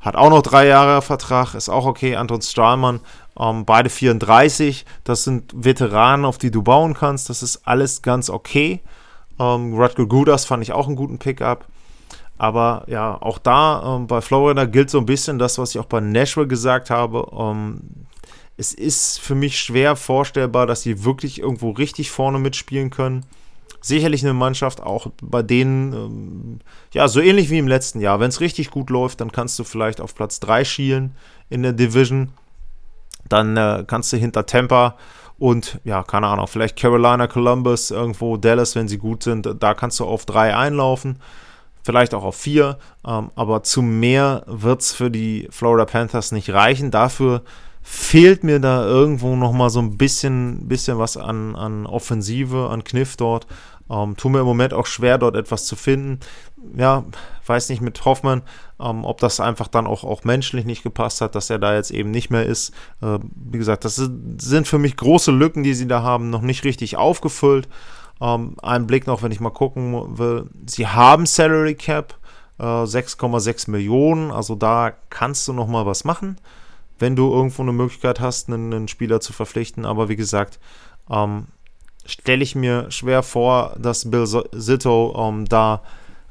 hat 0.00 0.16
auch 0.16 0.30
noch 0.30 0.42
drei 0.42 0.66
Jahre 0.66 1.02
Vertrag, 1.02 1.54
ist 1.54 1.68
auch 1.68 1.86
okay. 1.86 2.16
Anton 2.16 2.42
Strahlmann, 2.42 3.00
ähm, 3.38 3.64
beide 3.64 3.90
34. 3.90 4.84
Das 5.04 5.24
sind 5.24 5.52
Veteranen, 5.54 6.24
auf 6.24 6.38
die 6.38 6.50
du 6.50 6.62
bauen 6.62 6.94
kannst. 6.94 7.30
Das 7.30 7.42
ist 7.42 7.66
alles 7.66 8.02
ganz 8.02 8.30
okay. 8.30 8.80
Ähm, 9.38 9.74
Rutger 9.74 10.06
Gudas 10.06 10.44
fand 10.44 10.62
ich 10.62 10.72
auch 10.72 10.86
einen 10.86 10.96
guten 10.96 11.18
Pickup. 11.18 11.66
Aber 12.36 12.84
ja, 12.86 13.16
auch 13.20 13.38
da 13.38 13.96
ähm, 13.96 14.06
bei 14.06 14.20
Florida 14.20 14.64
gilt 14.64 14.90
so 14.90 14.98
ein 14.98 15.06
bisschen 15.06 15.38
das, 15.38 15.58
was 15.58 15.74
ich 15.74 15.80
auch 15.80 15.86
bei 15.86 16.00
Nashville 16.00 16.46
gesagt 16.46 16.90
habe. 16.90 17.26
Ähm, 17.36 17.80
es 18.58 18.74
ist 18.74 19.20
für 19.20 19.36
mich 19.36 19.58
schwer 19.58 19.94
vorstellbar, 19.94 20.66
dass 20.66 20.82
sie 20.82 21.04
wirklich 21.04 21.40
irgendwo 21.40 21.70
richtig 21.70 22.10
vorne 22.10 22.40
mitspielen 22.40 22.90
können. 22.90 23.24
Sicherlich 23.80 24.24
eine 24.24 24.34
Mannschaft, 24.34 24.82
auch 24.82 25.06
bei 25.22 25.42
denen, 25.42 25.92
ähm, 25.92 26.58
ja, 26.92 27.06
so 27.06 27.20
ähnlich 27.20 27.50
wie 27.50 27.58
im 27.58 27.68
letzten 27.68 28.00
Jahr. 28.00 28.18
Wenn 28.18 28.30
es 28.30 28.40
richtig 28.40 28.70
gut 28.70 28.90
läuft, 28.90 29.20
dann 29.20 29.30
kannst 29.30 29.56
du 29.60 29.64
vielleicht 29.64 30.00
auf 30.00 30.16
Platz 30.16 30.40
3 30.40 30.64
schielen 30.64 31.14
in 31.48 31.62
der 31.62 31.72
Division. 31.72 32.30
Dann 33.28 33.56
äh, 33.56 33.84
kannst 33.86 34.12
du 34.12 34.16
hinter 34.16 34.44
Tampa 34.44 34.96
und, 35.38 35.78
ja, 35.84 36.02
keine 36.02 36.26
Ahnung, 36.26 36.48
vielleicht 36.48 36.76
Carolina, 36.76 37.28
Columbus, 37.28 37.92
irgendwo 37.92 38.36
Dallas, 38.36 38.74
wenn 38.74 38.88
sie 38.88 38.98
gut 38.98 39.22
sind, 39.22 39.48
da 39.60 39.74
kannst 39.74 40.00
du 40.00 40.04
auf 40.04 40.26
3 40.26 40.56
einlaufen. 40.56 41.20
Vielleicht 41.84 42.12
auch 42.12 42.24
auf 42.24 42.36
4. 42.36 42.76
Ähm, 43.06 43.30
aber 43.36 43.62
zu 43.62 43.82
mehr 43.82 44.42
wird 44.46 44.80
es 44.82 44.92
für 44.92 45.12
die 45.12 45.46
Florida 45.52 45.84
Panthers 45.84 46.32
nicht 46.32 46.50
reichen. 46.50 46.90
Dafür 46.90 47.44
fehlt 47.90 48.44
mir 48.44 48.60
da 48.60 48.84
irgendwo 48.84 49.34
nochmal 49.34 49.70
so 49.70 49.80
ein 49.80 49.96
bisschen, 49.96 50.68
bisschen 50.68 50.98
was 50.98 51.16
an, 51.16 51.56
an 51.56 51.86
Offensive, 51.86 52.68
an 52.68 52.84
Kniff 52.84 53.16
dort. 53.16 53.46
Ähm, 53.88 54.14
tut 54.14 54.30
mir 54.30 54.40
im 54.40 54.44
Moment 54.44 54.74
auch 54.74 54.84
schwer, 54.84 55.16
dort 55.16 55.36
etwas 55.36 55.64
zu 55.64 55.74
finden. 55.74 56.20
Ja, 56.76 57.06
weiß 57.46 57.70
nicht 57.70 57.80
mit 57.80 58.04
Hoffmann, 58.04 58.42
ähm, 58.78 59.06
ob 59.06 59.20
das 59.20 59.40
einfach 59.40 59.68
dann 59.68 59.86
auch, 59.86 60.04
auch 60.04 60.22
menschlich 60.24 60.66
nicht 60.66 60.82
gepasst 60.82 61.22
hat, 61.22 61.34
dass 61.34 61.48
er 61.48 61.58
da 61.58 61.74
jetzt 61.74 61.90
eben 61.90 62.10
nicht 62.10 62.28
mehr 62.28 62.44
ist. 62.44 62.74
Äh, 63.00 63.20
wie 63.34 63.56
gesagt, 63.56 63.86
das 63.86 63.96
sind 63.96 64.68
für 64.68 64.78
mich 64.78 64.98
große 64.98 65.30
Lücken, 65.30 65.62
die 65.62 65.72
sie 65.72 65.88
da 65.88 66.02
haben, 66.02 66.28
noch 66.28 66.42
nicht 66.42 66.64
richtig 66.64 66.98
aufgefüllt. 66.98 67.68
Ähm, 68.20 68.56
ein 68.62 68.86
Blick 68.86 69.06
noch, 69.06 69.22
wenn 69.22 69.32
ich 69.32 69.40
mal 69.40 69.48
gucken 69.48 70.18
will. 70.18 70.50
Sie 70.66 70.86
haben 70.86 71.24
Salary 71.24 71.74
Cap, 71.74 72.18
äh, 72.58 72.64
6,6 72.84 73.70
Millionen, 73.70 74.30
also 74.30 74.56
da 74.56 74.92
kannst 75.08 75.48
du 75.48 75.54
noch 75.54 75.68
mal 75.68 75.86
was 75.86 76.04
machen 76.04 76.36
wenn 76.98 77.16
du 77.16 77.32
irgendwo 77.32 77.62
eine 77.62 77.72
Möglichkeit 77.72 78.20
hast, 78.20 78.48
einen, 78.48 78.72
einen 78.72 78.88
Spieler 78.88 79.20
zu 79.20 79.32
verpflichten. 79.32 79.84
Aber 79.84 80.08
wie 80.08 80.16
gesagt, 80.16 80.58
ähm, 81.10 81.46
stelle 82.06 82.42
ich 82.42 82.54
mir 82.54 82.90
schwer 82.90 83.22
vor, 83.22 83.74
dass 83.78 84.10
Bill 84.10 84.26
Zito 84.26 85.14
ähm, 85.16 85.44
da 85.46 85.82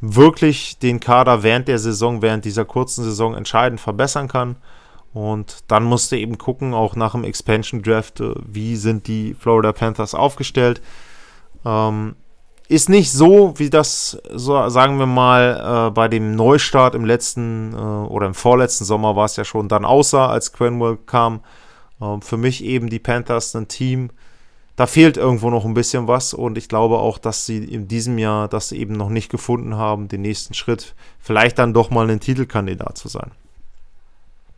wirklich 0.02 0.78
den 0.80 1.00
Kader 1.00 1.44
während 1.44 1.68
der 1.68 1.80
Saison, 1.80 2.22
während 2.22 2.46
dieser 2.46 2.66
kurzen 2.66 3.04
Saison 3.04 3.36
entscheidend 3.36 3.80
verbessern 3.80 4.28
kann. 4.28 4.58
Und 5.14 5.64
dann 5.68 5.84
musst 5.84 6.12
du 6.12 6.18
eben 6.18 6.38
gucken, 6.38 6.74
auch 6.74 6.96
nach 6.96 7.14
dem 7.14 7.24
Expansion 7.24 7.82
Draft, 7.82 8.20
äh, 8.20 8.34
wie 8.46 8.76
sind 8.76 9.08
die 9.08 9.34
Florida 9.34 9.72
Panthers 9.72 10.14
aufgestellt. 10.14 10.82
Ähm, 11.66 12.16
ist 12.70 12.90
nicht 12.90 13.12
so, 13.12 13.54
wie 13.58 13.70
das, 13.70 14.22
so, 14.34 14.68
sagen 14.70 15.00
wir 15.00 15.06
mal, 15.06 15.88
äh, 15.88 15.92
bei 15.92 16.08
dem 16.08 16.36
Neustart 16.36 16.96
im 16.96 17.06
letzten 17.06 17.74
äh, 17.74 17.78
oder 17.78 18.28
im 18.28 18.34
vorletzten 18.34 18.84
Sommer 18.84 19.16
war 19.16 19.26
es 19.26 19.38
ja 19.38 19.46
schon 19.46 19.70
dann 19.70 19.86
aussah, 19.86 20.28
als 20.28 20.52
Quenwell 20.52 20.98
kam. 21.06 21.42
Äh, 22.02 22.18
für 22.22 22.38
mich 22.38 22.64
eben 22.64 22.90
die 22.90 23.00
Panthers 23.00 23.56
ein 23.56 23.68
Team, 23.68 24.10
da 24.76 24.86
fehlt 24.86 25.18
irgendwo 25.18 25.50
noch 25.50 25.66
ein 25.66 25.74
bisschen 25.74 26.08
was 26.08 26.34
und 26.34 26.58
ich 26.58 26.70
glaube 26.70 27.00
auch, 27.00 27.18
dass 27.18 27.46
sie 27.46 27.58
in 27.58 27.88
diesem 27.88 28.20
Jahr 28.20 28.48
das 28.48 28.72
eben 28.72 28.94
noch 28.94 29.10
nicht 29.10 29.30
gefunden 29.30 29.76
haben, 29.76 30.08
den 30.08 30.22
nächsten 30.22 30.54
Schritt, 30.54 30.94
vielleicht 31.20 31.58
dann 31.58 31.74
doch 31.74 31.90
mal 31.90 32.10
ein 32.10 32.20
Titelkandidat 32.20 32.98
zu 32.98 33.08
sein. 33.08 33.32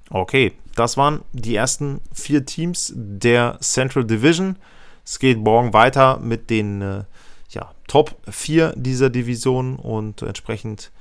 Okay, 0.09 0.53
das 0.75 0.97
waren 0.97 1.21
die 1.31 1.55
ersten 1.55 2.01
vier 2.11 2.45
Teams 2.45 2.91
der 2.95 3.59
Central 3.61 4.03
Division. 4.03 4.57
Es 5.05 5.19
geht 5.19 5.37
morgen 5.37 5.73
weiter 5.73 6.19
mit 6.19 6.49
den 6.49 6.81
äh, 6.81 7.03
ja, 7.49 7.71
Top 7.87 8.15
4 8.29 8.73
dieser 8.75 9.09
Division 9.09 9.75
und 9.75 10.21
entsprechend 10.21 10.91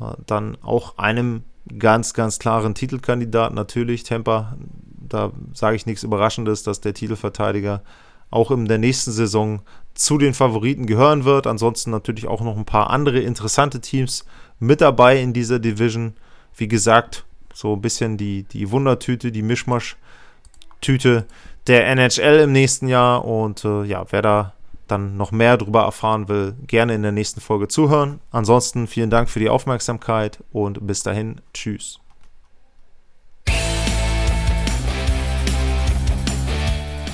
äh, 0.00 0.04
dann 0.26 0.56
auch 0.62 0.98
einem 0.98 1.44
ganz, 1.78 2.14
ganz 2.14 2.38
klaren 2.38 2.74
Titelkandidat 2.74 3.52
natürlich. 3.52 4.04
Tampa, 4.04 4.56
da 4.96 5.32
sage 5.52 5.76
ich 5.76 5.86
nichts 5.86 6.02
Überraschendes, 6.02 6.62
dass 6.62 6.80
der 6.80 6.94
Titelverteidiger 6.94 7.82
auch 8.30 8.50
in 8.50 8.66
der 8.66 8.78
nächsten 8.78 9.10
Saison 9.10 9.62
zu 9.94 10.18
den 10.18 10.34
Favoriten 10.34 10.86
gehören 10.86 11.24
wird. 11.24 11.46
Ansonsten 11.46 11.90
natürlich 11.90 12.28
auch 12.28 12.40
noch 12.40 12.56
ein 12.56 12.64
paar 12.64 12.90
andere 12.90 13.20
interessante 13.20 13.80
Teams 13.80 14.24
mit 14.58 14.80
dabei 14.80 15.20
in 15.20 15.32
dieser 15.32 15.58
Division. 15.58 16.14
Wie 16.56 16.68
gesagt, 16.68 17.24
so 17.52 17.74
ein 17.74 17.80
bisschen 17.80 18.16
die, 18.16 18.44
die 18.44 18.70
Wundertüte, 18.70 19.32
die 19.32 19.42
Mischmasch-Tüte 19.42 21.26
der 21.66 21.86
NHL 21.88 22.40
im 22.40 22.52
nächsten 22.52 22.86
Jahr. 22.86 23.24
Und 23.24 23.64
äh, 23.64 23.84
ja, 23.84 24.06
wer 24.10 24.22
da 24.22 24.54
dann 24.90 25.16
noch 25.16 25.32
mehr 25.32 25.56
darüber 25.56 25.82
erfahren 25.82 26.28
will, 26.28 26.54
gerne 26.66 26.94
in 26.94 27.02
der 27.02 27.12
nächsten 27.12 27.40
Folge 27.40 27.68
zuhören. 27.68 28.20
Ansonsten 28.30 28.86
vielen 28.86 29.10
Dank 29.10 29.28
für 29.28 29.38
die 29.38 29.48
Aufmerksamkeit 29.48 30.42
und 30.52 30.86
bis 30.86 31.02
dahin, 31.02 31.40
tschüss. 31.54 32.00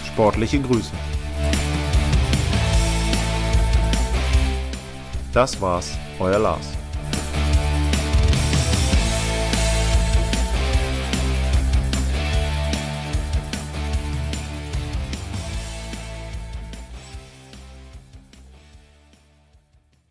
Sportliche 0.06 0.60
Grüße. 0.60 0.92
Das 5.32 5.60
war's, 5.60 5.98
euer 6.18 6.38
Lars. 6.38 6.85